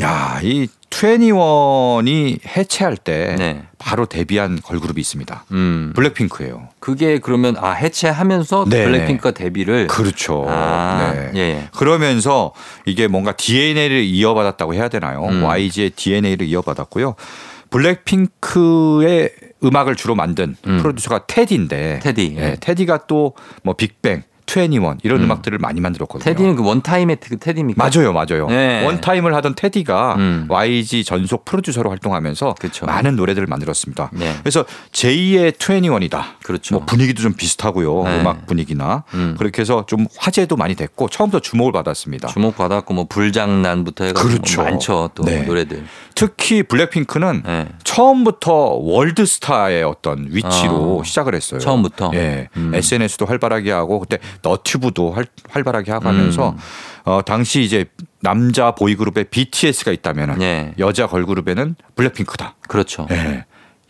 야, 0.00 0.40
이 0.42 0.68
21이 0.90 2.38
해체할 2.46 2.96
때 2.96 3.34
네. 3.38 3.62
바로 3.78 4.06
데뷔한 4.06 4.60
걸그룹이 4.62 5.00
있습니다. 5.00 5.44
음. 5.52 5.92
블랙핑크예요. 5.96 6.68
그게 6.80 7.18
그러면 7.18 7.56
아 7.58 7.70
해체하면서 7.72 8.66
네, 8.68 8.84
블랙핑크가 8.84 9.32
데뷔를 9.32 9.86
그렇죠. 9.86 10.44
아, 10.48 11.12
네. 11.14 11.30
예, 11.34 11.40
예. 11.40 11.68
그러면서 11.76 12.52
이게 12.86 13.08
뭔가 13.08 13.32
DNA를 13.32 14.02
이어받았다고 14.04 14.74
해야 14.74 14.88
되나요? 14.88 15.24
음. 15.24 15.42
YG의 15.44 15.90
DNA를 15.90 16.46
이어받았고요. 16.46 17.14
블랙핑크의 17.70 19.30
음악을 19.64 19.96
주로 19.96 20.14
만든 20.14 20.56
음. 20.66 20.78
프로듀서가 20.78 21.26
테디인데 21.26 22.00
테디. 22.02 22.34
예, 22.38 22.56
테디가 22.60 23.06
또 23.06 23.34
뭐 23.62 23.74
빅뱅, 23.74 24.22
21 24.60 24.98
이런 25.02 25.20
음. 25.20 25.24
음. 25.24 25.30
악들을 25.30 25.58
많이 25.58 25.80
만들었거든요. 25.80 26.24
테디는 26.24 26.56
그 26.56 26.64
원타임의 26.64 27.18
그 27.20 27.38
테디입니까? 27.38 27.82
맞아요, 27.82 28.12
맞아요. 28.12 28.46
네. 28.48 28.84
원타임을 28.84 29.34
하던 29.36 29.54
테디가 29.54 30.16
음. 30.16 30.46
YG 30.48 31.04
전속 31.04 31.44
프로듀서로 31.44 31.90
활동하면서 31.90 32.56
그쵸. 32.58 32.86
많은 32.86 33.16
노래들을 33.16 33.46
만들었습니다. 33.46 34.10
네. 34.12 34.34
그래서 34.40 34.64
제2의 34.92 35.56
21이다. 35.56 36.22
그렇죠. 36.42 36.76
뭐 36.76 36.84
분위기도 36.84 37.22
좀 37.22 37.32
비슷하고요. 37.34 38.04
네. 38.04 38.20
음악 38.20 38.46
분위기나 38.46 39.04
음. 39.14 39.36
그렇게 39.38 39.62
해서 39.62 39.84
좀 39.86 40.06
화제도 40.18 40.56
많이 40.56 40.74
됐고 40.74 41.08
처음부터 41.08 41.40
주목을 41.40 41.72
받았습니다. 41.72 42.28
주목 42.28 42.56
받았고 42.56 42.94
뭐 42.94 43.06
불장난부터 43.08 44.04
해가지고 44.04 44.28
그렇죠. 44.28 44.62
뭐 44.62 44.70
많죠 44.70 45.10
또 45.14 45.24
네. 45.24 45.42
노래들. 45.42 45.84
특히 46.14 46.62
블랙핑크는 46.62 47.42
네. 47.44 47.68
처음부터 47.84 48.52
월드스타의 48.52 49.82
어떤 49.82 50.26
위치로 50.30 50.98
어. 51.00 51.04
시작을 51.04 51.34
했어요. 51.34 51.60
처음부터? 51.60 52.10
예. 52.14 52.48
음. 52.56 52.72
SNS도 52.74 53.26
활발하게 53.26 53.72
하고 53.72 53.98
그때 54.00 54.18
너튜브도 54.42 55.12
활, 55.12 55.26
활발하게 55.48 55.92
하면서 55.92 56.50
음. 56.50 56.56
어, 57.04 57.22
당시 57.24 57.62
이제 57.62 57.86
남자 58.20 58.72
보이그룹에 58.72 59.24
BTS가 59.24 59.92
있다면 59.92 60.38
네. 60.38 60.74
여자 60.78 61.06
걸그룹에는 61.06 61.76
블랙핑크다. 61.96 62.56
그렇죠. 62.68 63.06
예. 63.10 63.44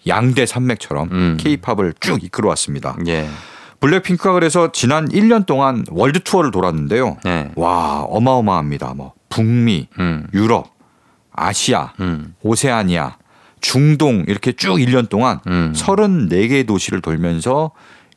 양대 0.06 0.46
산맥처럼 0.46 1.08
음. 1.12 1.36
케이팝을 1.38 1.94
쭉 2.00 2.22
이끌어왔습니다. 2.22 2.96
예. 3.06 3.28
블랙핑크가 3.80 4.32
그래서 4.32 4.70
지난 4.72 5.08
1년 5.08 5.44
동안 5.44 5.84
월드 5.90 6.20
투어를 6.20 6.50
돌았는데요. 6.52 7.18
네. 7.24 7.50
와 7.56 8.02
어마어마합니다. 8.02 8.94
뭐 8.94 9.12
북미, 9.28 9.88
음. 9.98 10.26
유럽, 10.32 10.72
아시아, 11.32 11.92
음. 12.00 12.34
오세아니아, 12.42 13.16
중동 13.60 14.24
이렇게 14.28 14.52
쭉 14.52 14.76
1년 14.76 15.08
동안 15.08 15.40
음. 15.46 15.72
34개 15.74 16.66
도시를 16.66 17.00
돌면서 17.00 17.72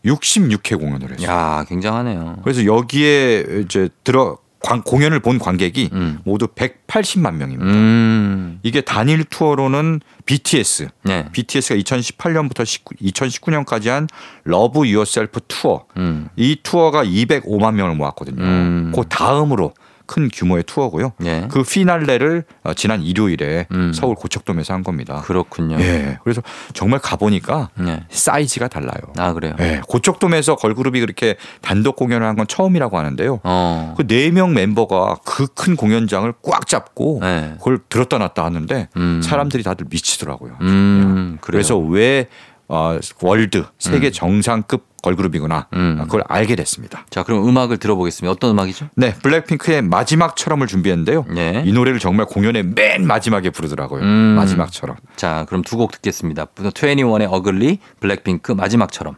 66회 0.06 0.80
공연을 0.80 1.12
했어요. 1.14 1.28
야 1.28 1.66
굉장하네요. 1.68 2.40
그래서 2.44 2.66
여기에 2.66 3.62
이제 3.66 3.90
들어 4.04 4.38
관- 4.62 4.82
공연을 4.82 5.20
본 5.20 5.38
관객이 5.38 5.90
음. 5.94 6.20
모두 6.26 6.48
180만 6.48 7.36
명입니다. 7.36 7.72
음. 7.72 8.60
이게 8.64 8.82
단일 8.82 9.24
투어로는 9.24 10.02
BTS, 10.26 10.88
네. 11.04 11.28
BTS가 11.32 11.76
2018년부터 11.76 12.64
2019년까지 13.02 13.90
한 13.90 14.08
Love 14.44 14.88
Yourself 14.88 15.42
투어. 15.48 15.86
음. 15.98 16.30
이 16.36 16.58
투어가 16.64 17.04
205만 17.06 17.76
명을 17.76 17.96
모았거든요. 17.96 18.42
음. 18.44 18.92
그 18.96 19.04
다음으로 19.08 19.74
큰 20.06 20.30
규모의 20.32 20.64
투어고요. 20.64 21.14
네. 21.20 21.48
그 21.52 21.64
피날레를 21.64 22.44
어, 22.64 22.74
지난 22.74 23.02
일요일에 23.02 23.68
음. 23.72 23.92
서울 23.94 24.16
고척돔에서 24.16 24.74
한 24.74 24.84
겁니다. 24.84 25.22
그렇군요. 25.26 25.78
예. 25.80 26.18
그래서 26.24 26.42
정말 26.74 27.00
가보니까 27.00 27.70
네. 27.78 28.04
사이즈가 28.10 28.68
달라요. 28.68 28.94
아 29.18 29.34
그래요. 29.34 29.56
예. 29.60 29.82
고척돔에서 29.88 30.56
걸그룹이 30.56 31.00
그렇게 31.00 31.36
단독 31.62 31.96
공연을 31.96 32.26
한 32.28 32.36
건 32.36 32.46
처음이라고 32.48 32.98
하는데요. 32.98 33.40
어. 33.44 33.94
그네 33.98 34.32
명 34.32 34.54
멤버가 34.54 35.16
그 35.26 35.48
큰 35.56 35.76
공연장을 35.78 36.32
꽉 36.44 36.68
잡고 36.68 37.20
네. 37.22 37.54
그걸 37.60 37.80
들었다 37.88 38.18
놨다 38.18 38.44
하는데 38.44 38.90
음. 38.98 39.22
사람들이 39.24 39.64
다들 39.64 39.86
미치더라고요. 39.90 40.58
음. 40.62 41.38
그래서 41.42 41.78
왜 41.78 42.28
어, 42.68 42.98
월드 43.22 43.64
세계 43.80 44.10
정상급 44.12 44.84
걸그룹이구나 45.06 45.68
음. 45.74 45.98
그걸 46.04 46.24
알게 46.28 46.56
됐습니다. 46.56 47.06
자 47.10 47.24
그럼 47.24 47.48
음악을 47.48 47.78
들어보겠습니다. 47.78 48.32
어떤 48.32 48.52
음악이죠? 48.52 48.90
네, 48.96 49.14
블랙핑크의 49.14 49.84
마지막처럼을 49.84 50.68
준비했는데요. 50.68 51.26
네. 51.30 51.64
이 51.66 51.72
노래를 51.72 52.00
정말 52.00 52.26
공연의 52.26 52.64
맨 52.76 53.06
마지막에 53.06 53.50
부르더라고요. 53.52 54.02
음. 54.04 54.08
마지막처럼. 54.36 54.98
자, 55.16 55.46
그럼 55.48 55.62
두 55.62 55.76
곡 55.76 55.92
듣겠습니다. 55.92 56.46
21의 56.46 57.28
어글리, 57.30 57.80
블랙핑크 58.00 58.54
마지막처럼. 58.54 59.18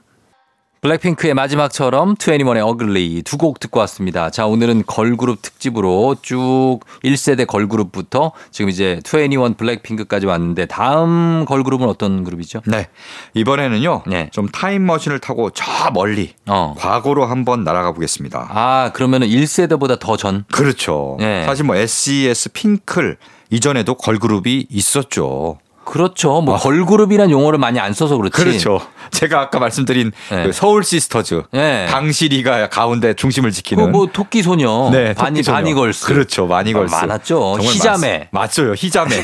블랙핑크의 0.81 1.33
마지막처럼 1.33 2.15
21의 2.15 2.65
어글리 2.65 3.23
두 3.23 3.37
곡 3.37 3.59
듣고 3.59 3.79
왔습니다. 3.81 4.31
자, 4.31 4.47
오늘은 4.47 4.83
걸그룹 4.87 5.41
특집으로 5.43 6.15
쭉 6.23 6.79
1세대 7.03 7.45
걸그룹부터 7.45 8.31
지금 8.51 8.69
이제 8.69 8.99
21 9.05 9.53
블랙핑크까지 9.57 10.25
왔는데 10.25 10.65
다음 10.65 11.45
걸그룹은 11.45 11.87
어떤 11.87 12.23
그룹이죠? 12.23 12.61
네, 12.65 12.87
이번에는요. 13.35 14.03
네. 14.07 14.29
좀 14.31 14.47
타임머신을 14.49 15.19
타고 15.19 15.51
저 15.51 15.65
멀리 15.93 16.33
어. 16.47 16.73
과거로 16.77 17.25
한번 17.25 17.63
날아가 17.63 17.91
보겠습니다. 17.91 18.47
아, 18.49 18.91
그러면은 18.93 19.27
1세대보다 19.27 19.99
더 19.99 20.17
전? 20.17 20.45
그렇죠. 20.51 21.17
네. 21.19 21.43
사실 21.45 21.63
뭐 21.65 21.75
SES 21.75 22.53
핑클 22.53 23.17
이전에도 23.51 23.93
걸그룹이 23.95 24.67
있었죠. 24.69 25.59
그렇죠. 25.87 26.41
뭐 26.41 26.57
걸그룹이란 26.57 27.31
용어를 27.31 27.57
많이 27.59 27.79
안 27.79 27.93
써서 27.93 28.17
그렇지. 28.17 28.41
어. 28.41 28.43
그렇죠. 28.43 28.81
제가 29.11 29.39
아까 29.39 29.57
말씀드린 29.59 30.11
네. 30.29 30.43
그 30.43 30.51
서울 30.51 30.83
시스터즈 30.83 31.43
네. 31.53 31.85
방실이가 31.87 32.67
가운데 32.69 33.13
중심을 33.13 33.51
지키는 33.51 33.85
그 33.85 33.89
뭐 33.89 34.07
토끼 34.11 34.43
소녀, 34.43 34.89
네, 34.91 35.13
바니 35.13 35.35
토끼소녀. 35.39 35.55
바니걸스. 35.57 36.05
그렇죠. 36.05 36.45
바니걸스. 36.45 36.93
어, 36.93 36.97
많았죠. 36.99 37.57
희자매. 37.61 38.29
많- 38.31 38.41
맞죠. 38.43 38.73
희자매. 38.75 39.15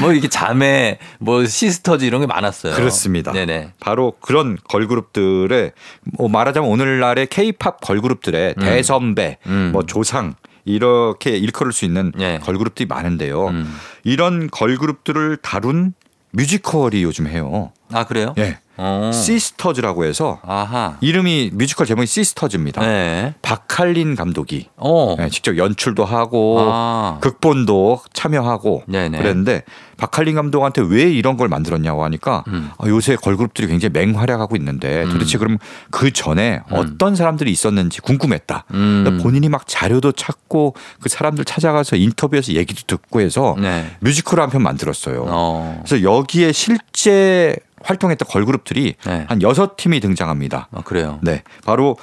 뭐 0.00 0.12
이렇게 0.12 0.28
자매, 0.28 0.98
뭐 1.18 1.44
시스터즈 1.46 2.04
이런 2.04 2.20
게 2.20 2.26
많았어요. 2.26 2.74
그렇습니다. 2.74 3.32
네네. 3.32 3.72
바로 3.80 4.12
그런 4.20 4.58
걸그룹들의 4.68 5.72
뭐 6.18 6.28
말하자면 6.28 6.68
오늘날의 6.70 7.26
케이팝 7.28 7.80
걸그룹들의 7.80 8.54
대선배, 8.60 9.38
음. 9.46 9.70
뭐 9.72 9.84
조상 9.86 10.34
이렇게 10.66 11.38
일컬을 11.38 11.72
수 11.72 11.86
있는 11.86 12.12
예. 12.18 12.38
걸그룹들이 12.42 12.86
많은데요. 12.86 13.46
음. 13.48 13.74
이런 14.04 14.50
걸그룹들을 14.50 15.38
다룬 15.38 15.94
뮤지컬이 16.32 17.02
요즘 17.02 17.26
해요. 17.26 17.72
아 17.92 18.04
그래요? 18.04 18.34
예. 18.36 18.58
어. 18.78 19.10
시스터즈라고 19.12 20.04
해서 20.04 20.38
아하. 20.42 20.96
이름이 21.00 21.50
뮤지컬 21.54 21.86
제목이 21.86 22.06
시스터즈입니다. 22.06 22.80
네. 22.82 23.34
박칼린 23.42 24.14
감독이 24.16 24.68
어. 24.76 25.16
예, 25.20 25.28
직접 25.28 25.56
연출도 25.56 26.04
하고 26.04 26.58
아. 26.60 27.18
극본도 27.20 28.00
참여하고 28.12 28.82
네네. 28.86 29.18
그랬는데 29.18 29.62
박칼린 29.96 30.34
감독한테 30.34 30.82
왜 30.82 31.04
이런 31.10 31.36
걸 31.38 31.48
만들었냐고 31.48 32.04
하니까 32.04 32.44
음. 32.48 32.70
아, 32.76 32.86
요새 32.86 33.16
걸그룹들이 33.16 33.66
굉장히 33.66 33.92
맹활약하고 33.92 34.54
있는데 34.56 35.04
도대체 35.08 35.38
그럼 35.38 35.56
그 35.90 36.12
전에 36.12 36.60
어떤 36.70 37.16
사람들이 37.16 37.50
있었는지 37.50 38.00
궁금했다. 38.02 38.64
음. 38.74 39.02
그러니까 39.04 39.22
본인이 39.22 39.48
막 39.48 39.66
자료도 39.66 40.12
찾고 40.12 40.74
그 41.00 41.08
사람들 41.08 41.46
찾아가서 41.46 41.96
인터뷰에서 41.96 42.52
얘기도 42.52 42.82
듣고 42.86 43.20
해서 43.20 43.56
네. 43.58 43.86
뮤지컬 44.00 44.40
한 44.40 44.50
편 44.50 44.62
만들었어요. 44.62 45.24
어. 45.28 45.82
그래서 45.84 46.02
여기에 46.04 46.52
실제 46.52 47.56
활동했던 47.86 48.28
걸그룹들이 48.28 48.94
네. 49.04 49.24
한 49.28 49.42
여섯 49.42 49.76
팀이 49.76 50.00
등장합니다. 50.00 50.68
아 50.72 50.82
그래요. 50.82 51.18
네, 51.22 51.42
바로 51.64 51.96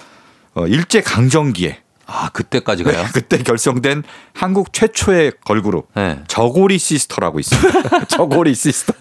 어, 0.55 0.65
일제 0.67 1.01
강점기에 1.01 1.79
아 2.05 2.29
그때까지 2.29 2.83
가요? 2.83 3.03
그때 3.13 3.37
결성된 3.37 4.03
한국 4.33 4.73
최초의 4.73 5.33
걸그룹 5.45 5.87
네. 5.95 6.19
저고리 6.27 6.77
시스터라고 6.77 7.39
있습니다. 7.39 8.05
저고리 8.07 8.53
시스터. 8.55 8.93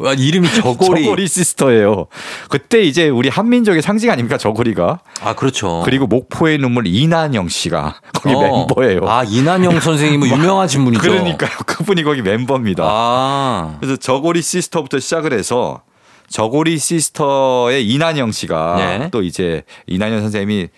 와, 0.00 0.12
이름이 0.12 0.48
저고리. 0.54 1.02
저고리 1.04 1.26
시스터예요. 1.26 2.06
그때 2.48 2.82
이제 2.82 3.08
우리 3.08 3.28
한민족의 3.28 3.82
상징 3.82 4.10
아닙니까 4.10 4.38
저고리가. 4.38 5.00
아, 5.22 5.34
그렇죠. 5.34 5.82
그리고 5.84 6.06
목포의 6.06 6.58
눈물 6.58 6.86
이난영 6.86 7.48
씨가 7.48 7.96
거기 8.14 8.32
어. 8.34 8.40
멤버예요. 8.40 9.08
아, 9.08 9.24
이난영 9.24 9.80
선생님은 9.80 10.28
유명하신 10.28 10.84
분이죠. 10.84 11.02
그러니까요. 11.02 11.50
그분이 11.66 12.04
거기 12.04 12.22
멤버입니다. 12.22 12.84
아. 12.86 13.76
그래서 13.80 13.96
저고리 13.96 14.40
시스터부터 14.40 15.00
시작을 15.00 15.32
해서 15.32 15.82
저고리 16.28 16.78
시스터의 16.78 17.86
이난영 17.88 18.32
씨가 18.32 18.76
네. 18.76 19.08
또 19.10 19.22
이제 19.22 19.62
이난영 19.86 20.20
선생님이 20.20 20.68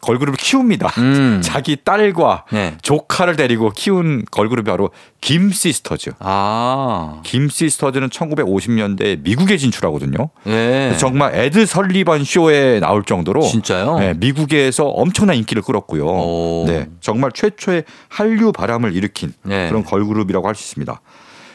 걸그룹을 0.00 0.36
키웁니다. 0.36 0.88
음. 0.98 1.40
자기 1.42 1.76
딸과 1.82 2.44
네. 2.52 2.76
조카를 2.82 3.36
데리고 3.36 3.70
키운 3.70 4.26
걸그룹이 4.30 4.66
바로 4.66 4.90
김 5.22 5.50
시스터즈. 5.50 6.10
아. 6.18 7.20
김 7.24 7.48
시스터즈는 7.48 8.10
1950년대에 8.10 9.22
미국에 9.22 9.56
진출하거든요. 9.56 10.28
예. 10.46 10.94
정말 10.98 11.34
에드 11.34 11.64
설리번 11.64 12.24
쇼에 12.24 12.80
나올 12.80 13.02
정도로 13.02 13.40
진짜요? 13.40 13.98
네, 13.98 14.12
미국에서 14.14 14.84
엄청난 14.84 15.36
인기를 15.36 15.62
끌었고요. 15.62 16.04
오. 16.04 16.64
네, 16.68 16.86
정말 17.00 17.32
최초의 17.32 17.84
한류 18.08 18.52
바람을 18.52 18.94
일으킨 18.94 19.32
네. 19.42 19.68
그런 19.70 19.84
걸그룹이라고 19.84 20.46
할 20.46 20.54
수 20.54 20.64
있습니다. 20.64 21.00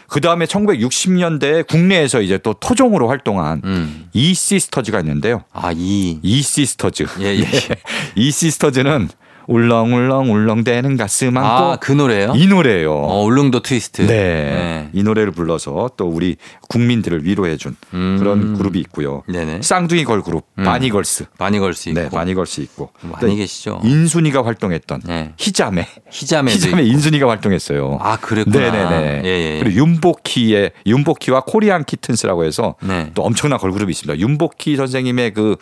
그 0.09 0.21
다음에 0.21 0.45
1960년대에 0.45 1.67
국내에서 1.67 2.21
이제 2.21 2.37
또 2.37 2.53
토종으로 2.53 3.07
활동한 3.07 3.61
음. 3.63 4.09
이 4.13 4.33
시스터즈가 4.33 4.99
있는데요. 4.99 5.43
아, 5.53 5.71
이. 5.75 6.19
이 6.21 6.41
시스터즈. 6.41 7.05
예, 7.19 7.39
예. 7.39 7.45
이 8.15 8.31
시스터즈는 8.31 9.09
울렁울렁 9.49 10.31
울렁대는 10.31 10.95
가슴 10.95 11.35
안고 11.35 11.47
아, 11.49 11.75
그 11.77 11.91
노래예요? 11.91 12.33
이 12.35 12.45
노래예요. 12.45 12.93
어, 12.93 13.23
울릉도 13.23 13.61
트위스트. 13.61 14.03
네. 14.05 14.89
이 14.93 15.01
노래를 15.01 15.31
불러서 15.31 15.89
또 15.97 16.07
우리 16.07 16.35
국민들을 16.69 17.25
위로해 17.25 17.57
준 17.57 17.75
음. 17.95 18.17
그런 18.19 18.55
그룹이 18.55 18.79
있고요. 18.81 19.23
네네. 19.27 19.61
쌍둥이 19.63 20.05
걸 20.05 20.21
그룹 20.21 20.45
음. 20.59 20.63
바니걸스. 20.63 21.25
걸스 21.59 21.89
있고. 21.89 21.99
네, 21.99 22.09
바니걸스 22.09 22.61
있고. 22.61 22.91
많이 23.01 23.35
계시죠. 23.35 23.81
인순이가 23.83 24.45
활동했던 24.45 25.01
네. 25.05 25.33
희자매도 25.37 25.87
희자매 26.11 26.53
있고. 26.53 26.79
인순이가 26.79 27.27
활동했어요. 27.27 27.97
아, 28.01 28.17
그랬구나. 28.17 28.59
네 28.59 28.71
네네. 28.71 29.21
예, 29.25 29.29
예. 29.29 29.59
그리고 29.63 29.79
윤복희의 29.79 30.71
윤복희와 30.85 31.41
코리안 31.47 31.85
키튼스라고 31.85 32.45
해서 32.45 32.75
네. 32.83 33.09
또 33.15 33.23
엄청난 33.23 33.57
걸그룹이 33.57 33.89
있습니다. 33.91 34.19
윤복희 34.19 34.75
선생님의 34.75 35.33
그 35.33 35.55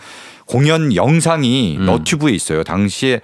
공연 0.48 0.96
영상이 0.96 1.78
음. 1.80 1.86
너튜브에 1.86 2.32
있어요. 2.34 2.64
당시에 2.64 3.20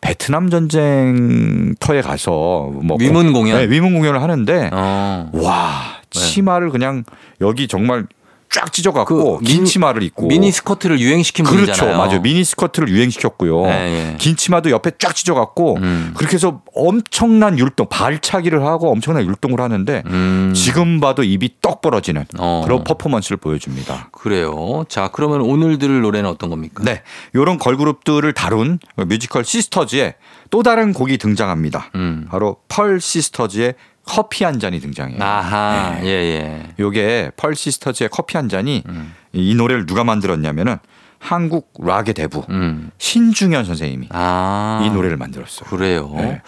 베트남 0.00 0.48
전쟁터에 0.48 2.00
가서 2.02 2.70
뭐 2.82 2.96
위문 3.00 3.32
공- 3.32 3.42
공연? 3.42 3.58
네, 3.58 3.68
위문 3.68 3.94
공연을 3.94 4.22
하는데 4.22 4.70
어. 4.72 5.30
와 5.32 5.98
치마를 6.10 6.70
그냥 6.70 7.04
여기 7.40 7.68
정말 7.68 8.06
쫙 8.50 8.72
찢어갖고 8.72 9.38
그긴 9.38 9.56
민- 9.58 9.64
치마를 9.66 10.02
입고 10.02 10.26
미니 10.26 10.50
스커트를 10.50 10.98
유행시킨 11.00 11.44
그렇죠, 11.44 11.64
분이잖아요. 11.66 11.96
맞아요. 11.98 12.20
미니 12.22 12.42
스커트를 12.44 12.88
유행시켰고요. 12.88 13.62
네, 13.66 14.12
예. 14.12 14.16
긴 14.18 14.36
치마도 14.36 14.70
옆에 14.70 14.92
쫙 14.98 15.14
찢어갖고 15.14 15.76
음. 15.76 16.14
그렇게 16.16 16.34
해서 16.34 16.62
엄청난 16.74 17.58
율동, 17.58 17.88
발차기를 17.90 18.64
하고 18.64 18.90
엄청난 18.90 19.24
율동을 19.26 19.60
하는데 19.60 20.02
음. 20.06 20.52
지금 20.56 20.98
봐도 21.00 21.22
입이 21.22 21.56
떡 21.60 21.82
벌어지는 21.82 22.24
어. 22.38 22.62
그런 22.64 22.84
퍼포먼스를 22.84 23.36
보여줍니다. 23.36 24.08
그래요. 24.12 24.84
자, 24.88 25.10
그러면 25.12 25.42
오늘 25.42 25.78
들을 25.78 26.00
노래는 26.00 26.28
어떤 26.28 26.48
겁니까? 26.50 26.82
네, 26.84 27.02
이런 27.34 27.58
걸그룹들을 27.58 28.32
다룬 28.32 28.78
뮤지컬 28.96 29.44
시스터즈의 29.44 30.14
또 30.50 30.62
다른 30.62 30.92
곡이 30.94 31.18
등장합니다. 31.18 31.90
음. 31.96 32.26
바로 32.30 32.56
펄 32.68 33.00
시스터즈의 33.00 33.74
커피 34.08 34.44
한 34.44 34.58
잔이 34.58 34.80
등장해요. 34.80 35.22
아하. 35.22 35.98
네. 36.00 36.06
예, 36.06 36.08
예. 36.08 36.62
요게 36.80 37.32
펄 37.36 37.54
시스터즈의 37.54 38.08
커피 38.10 38.38
한 38.38 38.48
잔이 38.48 38.82
음. 38.88 39.14
이 39.34 39.54
노래를 39.54 39.84
누가 39.84 40.02
만들었냐면은 40.02 40.78
한국 41.18 41.72
락의 41.78 42.14
대부 42.14 42.42
음. 42.48 42.90
신중현 42.96 43.66
선생님이 43.66 44.08
아. 44.10 44.82
이 44.86 44.90
노래를 44.90 45.18
만들었어요. 45.18 45.68
그래요. 45.68 46.10
네. 46.16 46.40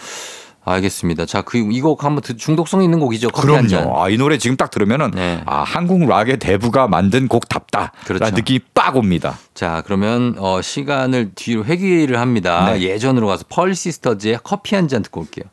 알겠습니다. 0.65 1.27
자, 1.27 1.43
그 1.43 1.59
이곡 1.59 2.05
한번 2.05 2.23
듣- 2.23 2.39
중독성 2.39 2.83
있는 2.83 2.99
곡이죠. 3.01 3.31
커피 3.31 3.53
한 3.53 3.67
잔. 3.69 3.83
그럼요. 3.85 4.03
아, 4.03 4.09
이 4.09 4.17
노래 4.17 4.39
지금 4.39 4.57
딱 4.57 4.71
들으면은 4.71 5.11
네. 5.11 5.43
아, 5.47 5.63
한국 5.63 6.07
락의 6.07 6.39
대부가 6.39 6.87
만든 6.87 7.29
곡답다. 7.29 7.93
그렇죠. 8.05 8.31
느낌이 8.35 8.61
빡 8.75 8.97
옵니다. 8.97 9.39
자, 9.55 9.83
그러면 9.85 10.35
어, 10.39 10.61
시간을 10.63 11.33
뒤로 11.35 11.65
회귀를 11.65 12.19
합니다. 12.21 12.73
네. 12.73 12.83
예전으로 12.83 13.27
가서 13.27 13.45
펄 13.49 13.75
시스터즈의 13.75 14.39
커피 14.45 14.75
한 14.77 14.87
잔 14.89 15.03
듣고 15.03 15.21
올게요. 15.23 15.45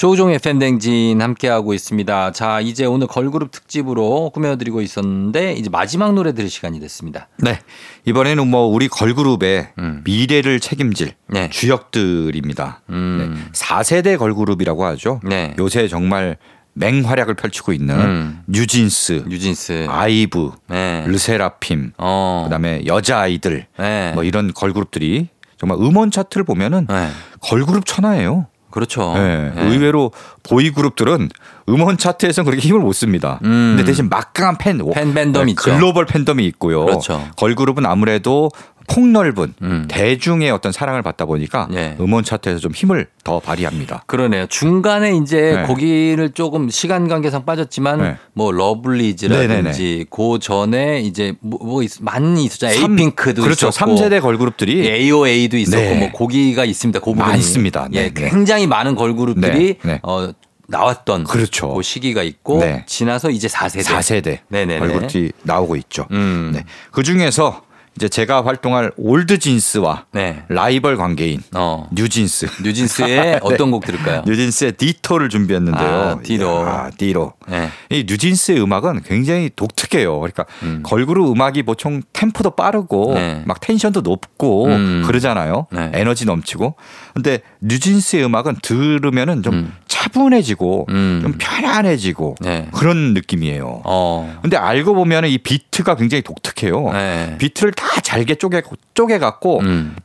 조종의 0.00 0.38
팬댕진 0.38 1.20
함께하고 1.20 1.74
있습니다. 1.74 2.32
자, 2.32 2.60
이제 2.62 2.86
오늘 2.86 3.06
걸그룹 3.06 3.50
특집으로 3.50 4.30
꾸며드리고 4.30 4.80
있었는데 4.80 5.52
이제 5.52 5.68
마지막 5.68 6.14
노래 6.14 6.32
들을 6.32 6.48
시간이 6.48 6.80
됐습니다. 6.80 7.28
네. 7.36 7.58
이번에는 8.06 8.48
뭐 8.48 8.62
우리 8.62 8.88
걸그룹의 8.88 9.72
음. 9.78 10.00
미래를 10.04 10.58
책임질 10.58 11.12
네. 11.26 11.50
주역들입니다. 11.50 12.80
음. 12.88 13.34
네. 13.34 13.50
4세대 13.52 14.16
걸그룹이라고 14.16 14.86
하죠. 14.86 15.20
네. 15.22 15.54
요새 15.58 15.86
정말 15.86 16.38
맹활약을 16.72 17.34
펼치고 17.34 17.74
있는 17.74 18.00
음. 18.00 18.42
뉴진스, 18.46 19.24
뉴진스. 19.28 19.84
아이브, 19.86 20.52
네. 20.68 21.04
르세라핌, 21.08 21.92
어. 21.98 22.44
그다음에 22.44 22.86
여자 22.86 23.18
아이들 23.18 23.66
네. 23.78 24.12
뭐 24.14 24.24
이런 24.24 24.54
걸그룹들이 24.54 25.28
정말 25.58 25.76
음원 25.76 26.10
차트를 26.10 26.44
보면은 26.44 26.86
네. 26.88 27.10
걸그룹 27.42 27.84
천하예요. 27.84 28.46
그렇죠. 28.70 29.14
네. 29.14 29.52
네. 29.54 29.62
의외로 29.62 30.12
보이 30.42 30.70
그룹들은 30.70 31.28
음원 31.68 31.98
차트에서는 31.98 32.50
그렇게 32.50 32.66
힘을 32.66 32.80
못 32.80 32.92
씁니다. 32.92 33.38
음. 33.44 33.74
근데 33.76 33.84
대신 33.84 34.08
막강한 34.08 34.58
팬, 34.58 34.78
팬 34.92 35.14
팬덤 35.14 35.46
네, 35.46 35.52
있죠. 35.52 35.62
글로벌 35.62 36.06
팬덤이 36.06 36.44
있고요. 36.46 36.84
그렇죠. 36.84 37.26
걸그룹은 37.36 37.86
아무래도 37.86 38.50
폭넓은 38.90 39.54
음. 39.62 39.84
대중의 39.88 40.50
어떤 40.50 40.72
사랑을 40.72 41.02
받다 41.02 41.24
보니까 41.24 41.68
네. 41.70 41.96
음원 42.00 42.24
차트에서 42.24 42.58
좀 42.58 42.72
힘을 42.72 43.06
더 43.24 43.38
발휘합니다. 43.38 44.02
그러네요. 44.06 44.46
중간에 44.48 45.16
이제 45.16 45.56
네. 45.56 45.62
거기를 45.62 46.30
조금 46.30 46.68
시간 46.70 47.06
관계상 47.08 47.44
빠졌지만 47.44 48.02
네. 48.02 48.16
뭐 48.32 48.50
러블리즈라든지 48.52 50.06
그 50.10 50.38
전에 50.40 51.00
이제 51.00 51.34
뭐, 51.40 51.58
뭐 51.62 51.82
있, 51.82 51.92
많이 52.00 52.44
있었잖아요. 52.44 52.78
삼- 52.80 52.92
에이핑크도 52.92 53.42
그렇죠. 53.42 53.68
있었고 53.68 53.94
3세대 53.94 54.20
걸그룹들이 54.20 54.88
AOA도 54.88 55.56
있었고 55.56 55.80
네. 55.82 55.98
뭐 56.00 56.10
고기가 56.12 56.64
있습니다. 56.64 56.98
그 57.00 57.04
부분이 57.06 57.26
많습니다. 57.28 57.88
네, 57.90 58.04
예, 58.04 58.10
네. 58.14 58.28
굉장히 58.30 58.66
많은 58.66 58.94
걸그룹들이 58.96 59.78
네, 59.82 59.90
네. 59.92 60.00
어 60.02 60.32
나왔던 60.68 61.24
그렇죠. 61.24 61.74
그 61.74 61.82
시기가 61.82 62.22
있고 62.22 62.60
네. 62.60 62.84
지나서 62.86 63.30
이제 63.30 63.48
4세대. 63.48 63.82
4세대 63.84 64.38
네네네. 64.48 64.78
걸그룹이 64.78 65.32
나오고 65.42 65.76
있죠. 65.76 66.06
음. 66.12 66.52
네. 66.54 66.64
그 66.92 67.02
중에서 67.02 67.62
이제 68.00 68.08
제가 68.08 68.46
활동할 68.46 68.92
올드 68.96 69.38
진스와 69.38 70.06
네. 70.12 70.44
라이벌 70.48 70.96
관계인 70.96 71.42
어. 71.54 71.86
뉴진스. 71.92 72.46
뉴진스의 72.62 73.40
어떤 73.44 73.70
곡 73.70 73.84
들을까요? 73.84 74.22
네. 74.24 74.30
뉴진스의 74.30 74.72
디토를 74.72 75.28
준비했는데요. 75.28 75.86
아, 75.86 76.18
디토. 76.22 76.48
아, 76.66 76.90
디토. 76.96 77.34
네. 77.46 77.68
이 77.90 78.06
뉴진스의 78.08 78.62
음악은 78.62 79.02
굉장히 79.02 79.50
독특해요. 79.54 80.18
그러니까 80.18 80.46
음. 80.62 80.80
걸그룹 80.82 81.30
음악이 81.30 81.64
보통 81.64 82.00
템포도 82.14 82.52
빠르고 82.52 83.12
네. 83.16 83.42
막 83.44 83.60
텐션도 83.60 84.00
높고 84.00 84.68
음. 84.68 85.02
그러잖아요. 85.06 85.66
네. 85.70 85.90
에너지 85.92 86.24
넘치고. 86.24 86.76
근데 87.12 87.40
뉴진스의 87.60 88.24
음악은 88.24 88.60
들으면은 88.62 89.42
좀 89.42 89.52
음. 89.54 89.72
차분해지고 89.88 90.86
음. 90.88 91.20
좀 91.22 91.34
편안해지고 91.36 92.36
네. 92.40 92.68
그런 92.72 93.12
느낌이에요. 93.12 93.82
어. 93.84 94.38
근데 94.40 94.56
알고 94.56 94.94
보면은 94.94 95.28
이 95.28 95.36
비트가 95.36 95.96
굉장히 95.96 96.22
독특해요. 96.22 96.92
네. 96.92 97.36
비트를 97.38 97.72
다 97.72 97.89
잘게 98.02 98.36
쪼개 98.36 98.62
쪼개 98.94 99.18
갖고 99.18 99.60
음. 99.60 99.96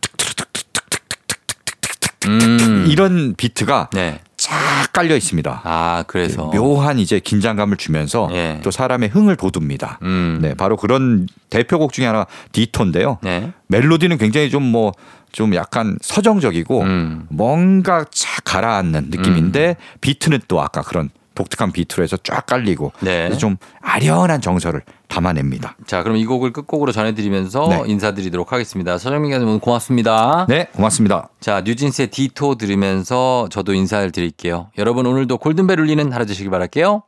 음. 2.27 2.85
이런 2.87 3.35
비트가 3.35 3.89
네. 3.93 4.19
쫙 4.37 4.91
깔려 4.93 5.15
있습니다. 5.15 5.61
아, 5.63 6.03
그래서 6.07 6.45
묘한 6.51 6.99
이제 6.99 7.19
긴장감을 7.19 7.77
주면서 7.77 8.29
예. 8.31 8.59
또 8.63 8.71
사람의 8.71 9.09
흥을 9.09 9.35
돋웁니다. 9.35 9.99
음. 10.03 10.39
네, 10.41 10.53
바로 10.53 10.77
그런 10.77 11.27
대표곡 11.49 11.93
중에 11.93 12.05
하나 12.05 12.25
디토인데요. 12.51 13.19
네. 13.21 13.51
멜로디는 13.67 14.17
굉장히 14.17 14.49
좀 14.49 14.63
뭐좀 14.63 15.55
약간 15.55 15.97
서정적이고 16.01 16.81
음. 16.81 17.25
뭔가 17.29 18.05
착 18.11 18.43
가라앉는 18.45 19.07
느낌인데 19.09 19.77
비트는 20.01 20.41
또 20.47 20.61
아까 20.61 20.81
그런 20.81 21.09
독특한 21.35 21.71
비트로 21.71 22.03
해서 22.03 22.17
쫙 22.17 22.45
깔리고 22.45 22.93
네. 23.01 23.31
좀 23.37 23.57
아련한 23.81 24.41
정서를 24.41 24.81
담아냅니다. 25.07 25.75
자, 25.85 26.01
그럼 26.01 26.17
이 26.17 26.25
곡을 26.25 26.51
끝곡으로 26.51 26.91
전해드리면서 26.91 27.67
네. 27.67 27.83
인사드리도록 27.85 28.51
하겠습니다. 28.51 28.97
서정민 28.97 29.29
기자님 29.29 29.47
오늘 29.47 29.59
고맙습니다. 29.59 30.45
네, 30.49 30.67
고맙습니다. 30.73 31.29
자, 31.39 31.61
뉴진스의 31.61 32.07
디토 32.09 32.55
들으면서 32.55 33.47
저도 33.51 33.73
인사를 33.73 34.11
드릴게요. 34.11 34.71
여러분 34.77 35.05
오늘도 35.05 35.37
골든벨 35.37 35.79
울리는 35.79 36.11
하루 36.11 36.25
되시길 36.25 36.49
바랄게요. 36.49 37.03